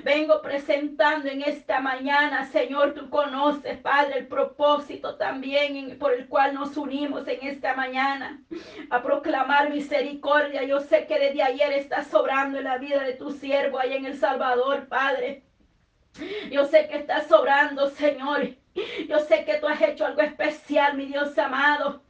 [0.03, 6.53] Vengo presentando en esta mañana, Señor, tú conoces, Padre, el propósito también por el cual
[6.53, 8.41] nos unimos en esta mañana
[8.89, 10.63] a proclamar misericordia.
[10.63, 14.05] Yo sé que desde ayer está sobrando en la vida de tu siervo ahí en
[14.05, 15.43] El Salvador, Padre.
[16.51, 18.49] Yo sé que está sobrando, Señor.
[19.07, 22.01] Yo sé que tú has hecho algo especial, mi Dios amado,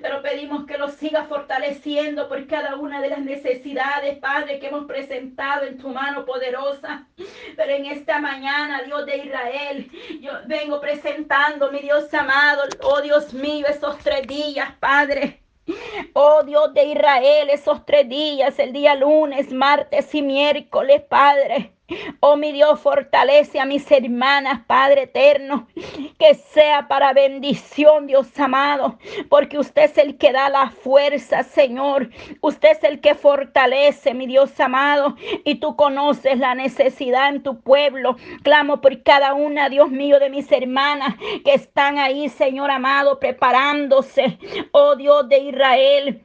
[0.00, 4.84] pero pedimos que lo sigas fortaleciendo por cada una de las necesidades, Padre, que hemos
[4.86, 7.08] presentado en tu mano poderosa.
[7.56, 9.90] Pero en esta mañana, Dios de Israel,
[10.20, 15.42] yo vengo presentando, mi Dios amado, oh Dios mío, esos tres días, Padre.
[16.12, 21.72] Oh Dios de Israel, esos tres días, el día lunes, martes y miércoles, Padre.
[22.20, 25.66] Oh mi Dios, fortalece a mis hermanas, Padre eterno,
[26.18, 28.98] que sea para bendición, Dios amado,
[29.28, 32.10] porque usted es el que da la fuerza, Señor.
[32.40, 37.60] Usted es el que fortalece, mi Dios amado, y tú conoces la necesidad en tu
[37.60, 38.16] pueblo.
[38.42, 44.38] Clamo por cada una, Dios mío, de mis hermanas que están ahí, Señor amado, preparándose.
[44.72, 46.22] Oh Dios de Israel.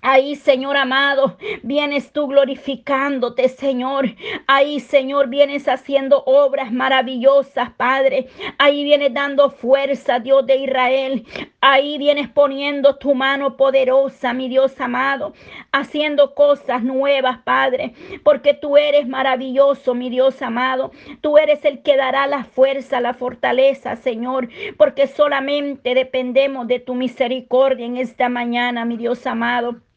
[0.00, 4.06] Ahí, Señor amado, vienes tú glorificándote, Señor.
[4.46, 8.28] Ahí, Señor, vienes haciendo obras maravillosas, Padre.
[8.58, 11.26] Ahí vienes dando fuerza, Dios de Israel.
[11.60, 15.32] Ahí vienes poniendo tu mano poderosa, mi Dios amado,
[15.72, 20.92] haciendo cosas nuevas, Padre, porque tú eres maravilloso, mi Dios amado.
[21.20, 26.94] Tú eres el que dará la fuerza, la fortaleza, Señor, porque solamente dependemos de tu
[26.94, 29.87] misericordia en esta mañana, mi Dios amado.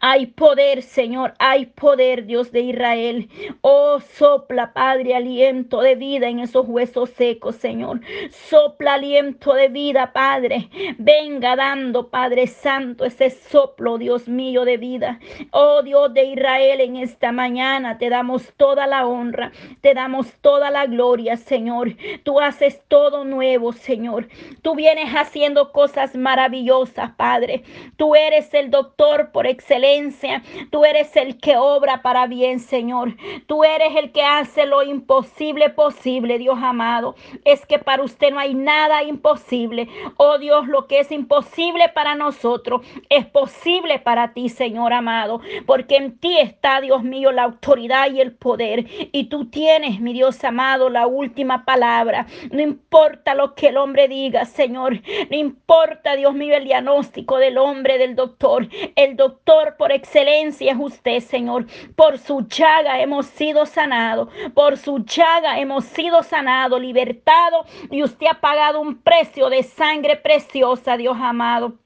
[0.00, 3.28] Hay poder, Señor, hay poder, Dios de Israel.
[3.60, 8.00] Oh, sopla, Padre, aliento de vida en esos huesos secos, Señor.
[8.30, 10.70] Sopla aliento de vida, Padre.
[10.96, 15.20] Venga dando, Padre Santo, ese soplo, Dios mío, de vida.
[15.50, 20.70] Oh, Dios de Israel, en esta mañana te damos toda la honra, te damos toda
[20.70, 21.94] la gloria, Señor.
[22.22, 24.28] Tú haces todo nuevo, Señor.
[24.62, 27.64] Tú vienes haciendo cosas maravillosas, Padre.
[27.96, 29.57] Tú eres el doctor por excelencia.
[30.70, 33.16] Tú eres el que obra para bien, Señor.
[33.46, 37.14] Tú eres el que hace lo imposible posible, Dios amado.
[37.44, 39.88] Es que para usted no hay nada imposible.
[40.16, 45.40] Oh Dios, lo que es imposible para nosotros es posible para ti, Señor amado.
[45.66, 48.86] Porque en ti está, Dios mío, la autoridad y el poder.
[49.12, 52.26] Y tú tienes, mi Dios amado, la última palabra.
[52.50, 55.00] No importa lo que el hombre diga, Señor.
[55.30, 58.68] No importa, Dios mío, el diagnóstico del hombre, del doctor.
[58.96, 59.47] El doctor
[59.78, 61.66] por excelencia es usted, Señor.
[61.96, 64.28] Por su chaga hemos sido sanados.
[64.54, 67.66] Por su chaga hemos sido sanados, libertados.
[67.90, 71.78] Y usted ha pagado un precio de sangre preciosa, Dios amado.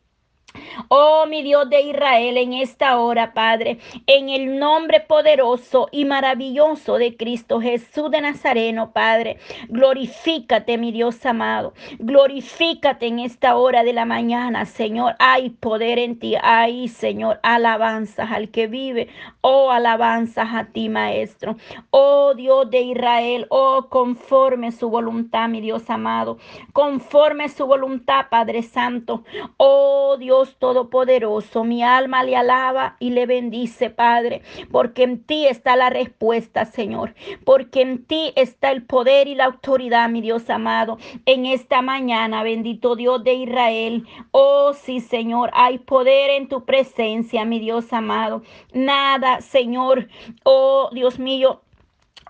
[0.88, 6.98] Oh, mi Dios de Israel, en esta hora, Padre, en el nombre poderoso y maravilloso
[6.98, 9.38] de Cristo Jesús de Nazareno, Padre,
[9.68, 15.14] glorifícate, mi Dios amado, glorifícate en esta hora de la mañana, Señor.
[15.18, 19.08] Hay poder en ti, hay, Señor, alabanzas al que vive,
[19.40, 21.56] oh, alabanzas a ti, Maestro.
[21.90, 26.38] Oh, Dios de Israel, oh, conforme su voluntad, mi Dios amado,
[26.72, 29.24] conforme su voluntad, Padre Santo,
[29.56, 35.76] oh, Dios Todopoderoso, mi alma le alaba y le bendice, Padre, porque en ti está
[35.76, 37.14] la respuesta, Señor,
[37.44, 42.42] porque en ti está el poder y la autoridad, mi Dios amado, en esta mañana,
[42.42, 44.06] bendito Dios de Israel.
[44.30, 48.42] Oh, sí, Señor, hay poder en tu presencia, mi Dios amado.
[48.72, 50.08] Nada, Señor,
[50.44, 51.62] oh Dios mío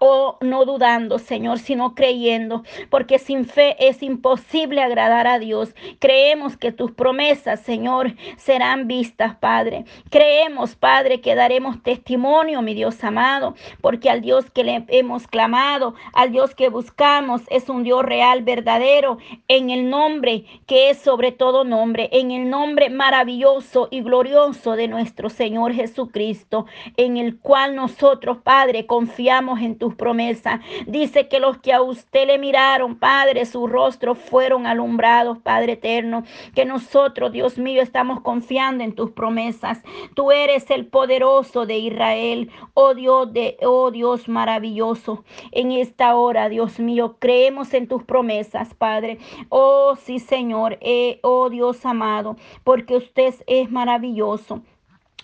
[0.05, 5.77] Oh, no dudando, Señor, sino creyendo, porque sin fe es imposible agradar a Dios.
[6.01, 9.85] Creemos que tus promesas, Señor, serán vistas, Padre.
[10.11, 15.95] Creemos, Padre, que daremos testimonio, mi Dios amado, porque al Dios que le hemos clamado,
[16.15, 21.31] al Dios que buscamos, es un Dios real, verdadero, en el nombre que es sobre
[21.31, 26.67] todo nombre, en el nombre maravilloso y glorioso de nuestro Señor Jesucristo,
[26.97, 32.27] en el cual nosotros, Padre, confiamos en tus promesa Dice que los que a usted
[32.27, 36.25] le miraron, Padre, su rostro fueron alumbrados, Padre eterno.
[36.55, 39.83] Que nosotros, Dios mío, estamos confiando en tus promesas.
[40.15, 45.25] Tú eres el poderoso de Israel, oh Dios de, oh Dios maravilloso.
[45.51, 49.19] En esta hora, Dios mío, creemos en tus promesas, Padre.
[49.49, 54.63] Oh sí, Señor, eh, oh Dios amado, porque usted es maravilloso.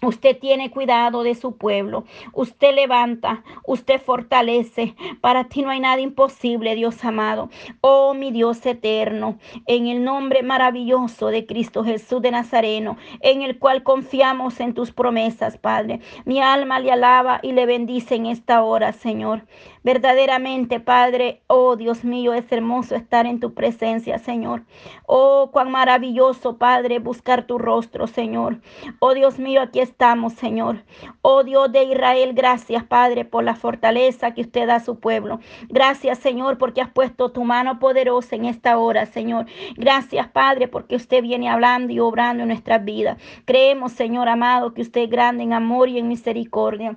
[0.00, 2.04] Usted tiene cuidado de su pueblo.
[2.32, 4.94] Usted levanta, usted fortalece.
[5.20, 7.50] Para ti no hay nada imposible, Dios amado.
[7.80, 13.58] Oh, mi Dios eterno, en el nombre maravilloso de Cristo Jesús de Nazareno, en el
[13.58, 16.00] cual confiamos en tus promesas, Padre.
[16.24, 19.46] Mi alma le alaba y le bendice en esta hora, Señor.
[19.82, 24.64] Verdaderamente, Padre, oh Dios mío, es hermoso estar en tu presencia, Señor.
[25.06, 28.60] Oh, cuán maravilloso, Padre, buscar tu rostro, Señor.
[28.98, 30.84] Oh Dios mío, aquí estamos, Señor.
[31.22, 35.40] Oh Dios de Israel, gracias, Padre, por la fortaleza que usted da a su pueblo.
[35.68, 39.46] Gracias, Señor, porque has puesto tu mano poderosa en esta hora, Señor.
[39.76, 43.18] Gracias, Padre, porque usted viene hablando y obrando en nuestras vidas.
[43.44, 46.96] Creemos, Señor amado, que usted es grande en amor y en misericordia.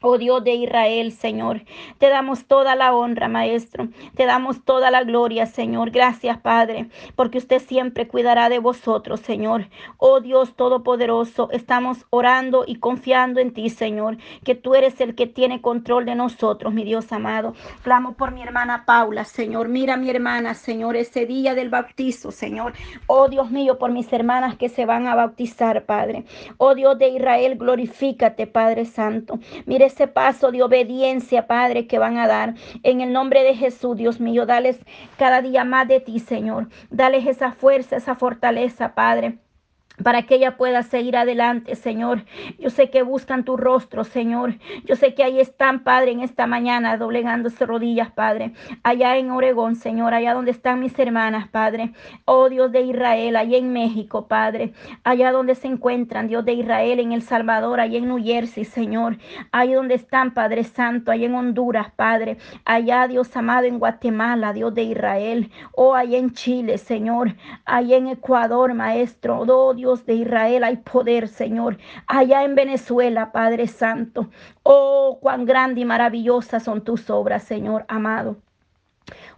[0.00, 1.62] Oh Dios de Israel, Señor,
[1.98, 3.88] te damos toda la honra, Maestro.
[4.14, 5.90] Te damos toda la gloria, Señor.
[5.90, 9.66] Gracias, Padre, porque usted siempre cuidará de vosotros, Señor.
[9.98, 15.26] Oh Dios Todopoderoso, estamos orando y confiando en ti, Señor, que tú eres el que
[15.26, 17.54] tiene control de nosotros, mi Dios amado.
[17.82, 19.68] Clamo por mi hermana Paula, Señor.
[19.68, 22.72] Mira mi hermana, Señor, ese día del bautizo, Señor.
[23.06, 26.24] Oh Dios mío, por mis hermanas que se van a bautizar, Padre.
[26.56, 29.38] Oh Dios de Israel, glorifícate, Padre Santo.
[29.66, 32.54] Mire ese paso de obediencia, Padre, que van a dar.
[32.82, 34.78] En el nombre de Jesús, Dios mío, dales
[35.18, 36.68] cada día más de ti, Señor.
[36.90, 39.38] Dales esa fuerza, esa fortaleza, Padre
[40.02, 42.24] para que ella pueda seguir adelante, Señor.
[42.58, 44.54] Yo sé que buscan tu rostro, Señor.
[44.84, 48.52] Yo sé que ahí están, Padre, en esta mañana, doblegándose rodillas, Padre.
[48.82, 51.92] Allá en Oregón, Señor, allá donde están mis hermanas, Padre.
[52.24, 54.72] Oh Dios de Israel, allá en México, Padre.
[55.04, 59.18] Allá donde se encuentran, Dios de Israel, en El Salvador, allá en New Jersey, Señor.
[59.52, 62.38] Ahí donde están, Padre Santo, allá en Honduras, Padre.
[62.64, 65.50] Allá, Dios amado, en Guatemala, Dios de Israel.
[65.74, 67.34] Oh, allá en Chile, Señor.
[67.64, 69.40] Allá en Ecuador, Maestro.
[69.40, 71.78] Oh, Dios de Israel hay poder, Señor.
[72.06, 74.28] Allá en Venezuela, Padre Santo.
[74.62, 78.36] Oh, cuán grande y maravillosa son tus obras, Señor amado.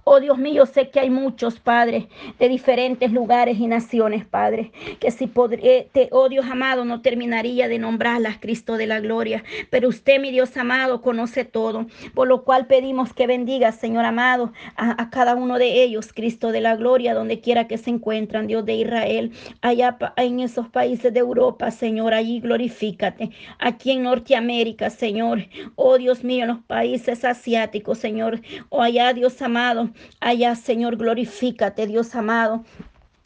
[0.04, 2.08] Oh Dios mío, sé que hay muchos, Padre,
[2.38, 7.68] de diferentes lugares y naciones, Padre, que si podría, te, oh Dios amado, no terminaría
[7.68, 9.44] de nombrarlas, Cristo de la gloria.
[9.70, 14.52] Pero usted, mi Dios amado, conoce todo, por lo cual pedimos que bendiga, Señor amado,
[14.76, 18.46] a, a cada uno de ellos, Cristo de la gloria, donde quiera que se encuentran,
[18.46, 23.30] Dios de Israel, allá en esos países de Europa, Señor, allí glorifícate.
[23.58, 25.46] Aquí en Norteamérica, Señor,
[25.76, 28.40] oh Dios mío, en los países asiáticos, Señor,
[28.70, 29.89] oh allá, Dios amado,
[30.20, 32.64] Allá, Señor, glorifícate, Dios amado.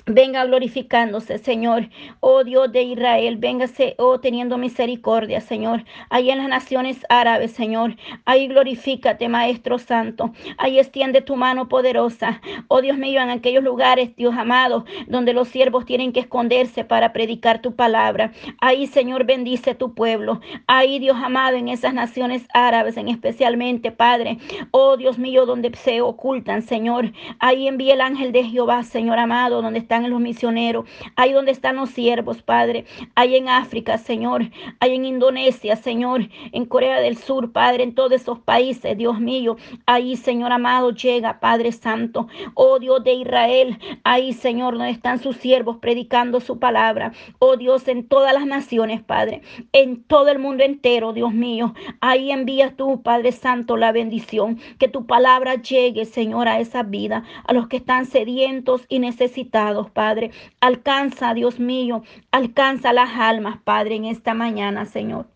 [0.06, 1.88] Venga glorificándose, Señor.
[2.20, 5.84] Oh Dios de Israel, véngase, oh teniendo misericordia, Señor.
[6.10, 7.96] Ahí en las naciones árabes, Señor.
[8.26, 10.30] Ahí glorifícate, Maestro Santo.
[10.58, 12.42] Ahí extiende tu mano poderosa.
[12.68, 17.14] Oh Dios mío, en aquellos lugares, Dios amado, donde los siervos tienen que esconderse para
[17.14, 18.30] predicar tu palabra.
[18.60, 20.42] Ahí, Señor, bendice tu pueblo.
[20.66, 24.36] Ahí, Dios amado, en esas naciones árabes, en especialmente, Padre.
[24.70, 27.10] Oh Dios mío, donde se ocultan, Señor.
[27.38, 31.52] Ahí envía el ángel de Jehová, Señor amado, donde está en los misioneros, ahí donde
[31.52, 34.50] están los siervos, Padre, ahí en África, Señor,
[34.80, 39.56] ahí en Indonesia, Señor, en Corea del Sur, Padre, en todos esos países, Dios mío,
[39.86, 45.36] ahí, Señor amado, llega, Padre Santo, oh Dios de Israel, ahí, Señor, donde están sus
[45.36, 49.42] siervos predicando su palabra, oh Dios, en todas las naciones, Padre,
[49.72, 54.88] en todo el mundo entero, Dios mío, ahí envías tú, Padre Santo, la bendición, que
[54.88, 60.30] tu palabra llegue, Señor, a esa vida, a los que están sedientos y necesitados, Padre.
[60.60, 65.33] Alcanza, Dios mío, alcanza las almas, Padre, en esta mañana, Señor.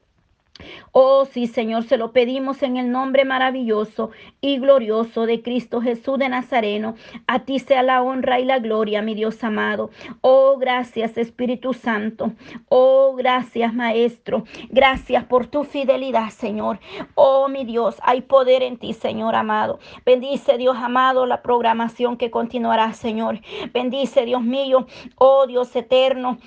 [0.93, 4.10] Oh sí, Señor, se lo pedimos en el nombre maravilloso
[4.40, 6.94] y glorioso de Cristo Jesús de Nazareno.
[7.26, 9.90] A ti sea la honra y la gloria, mi Dios amado.
[10.20, 12.32] Oh, gracias Espíritu Santo.
[12.68, 14.44] Oh, gracias Maestro.
[14.70, 16.80] Gracias por tu fidelidad, Señor.
[17.14, 19.78] Oh, mi Dios, hay poder en ti, Señor amado.
[20.05, 23.40] Bendice, Dios amado, la programación que continuará, Señor.
[23.72, 24.86] Bendice, Dios mío.
[25.16, 26.39] Oh, Dios eterno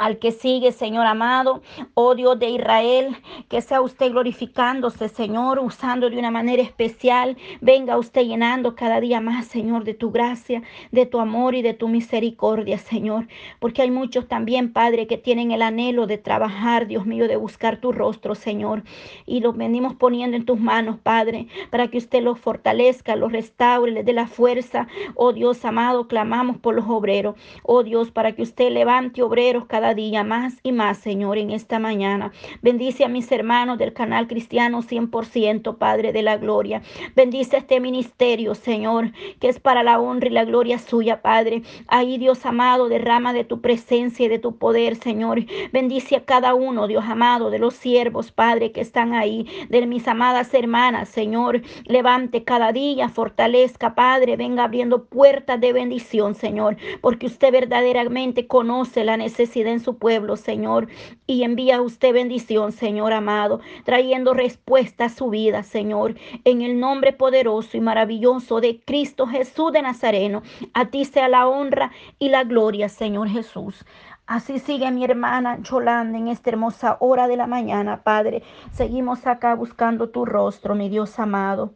[0.00, 1.60] al que sigue, Señor amado,
[1.92, 3.16] oh Dios de Israel,
[3.48, 7.36] que sea usted glorificándose, Señor, usando de una manera especial.
[7.60, 11.74] Venga usted llenando cada día más, Señor, de tu gracia, de tu amor y de
[11.74, 13.28] tu misericordia, Señor.
[13.58, 17.80] Porque hay muchos también, Padre, que tienen el anhelo de trabajar, Dios mío, de buscar
[17.80, 18.82] tu rostro, Señor.
[19.26, 23.92] Y los venimos poniendo en tus manos, Padre, para que usted los fortalezca, los restaure,
[23.92, 24.88] les dé la fuerza.
[25.14, 27.36] Oh Dios amado, clamamos por los obreros.
[27.64, 31.78] Oh Dios, para que usted levante obreros cada día más y más, Señor, en esta
[31.78, 32.32] mañana.
[32.62, 36.82] Bendice a mis hermanos del canal cristiano 100%, Padre de la Gloria.
[37.16, 41.62] Bendice este ministerio, Señor, que es para la honra y la gloria suya, Padre.
[41.88, 45.44] Ahí, Dios amado, derrama de tu presencia y de tu poder, Señor.
[45.72, 50.06] Bendice a cada uno, Dios amado, de los siervos, Padre, que están ahí, de mis
[50.08, 51.62] amadas hermanas, Señor.
[51.84, 59.04] Levante cada día, fortalezca, Padre, venga abriendo puertas de bendición, Señor, porque usted verdaderamente conoce
[59.04, 60.88] la necesidad su pueblo, Señor,
[61.26, 67.12] y envía usted bendición, Señor amado, trayendo respuesta a su vida, Señor, en el nombre
[67.12, 70.42] poderoso y maravilloso de Cristo Jesús de Nazareno.
[70.74, 73.84] A ti sea la honra y la gloria, Señor Jesús.
[74.26, 78.44] Así sigue mi hermana Yolanda en esta hermosa hora de la mañana, Padre.
[78.72, 81.74] Seguimos acá buscando tu rostro, mi Dios amado.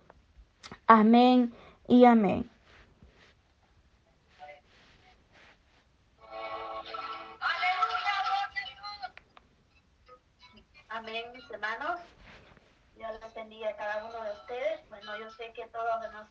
[0.86, 1.52] Amén
[1.88, 2.14] y amén.
[2.34, 2.53] Amén,
[15.44, 16.30] sé que todos nos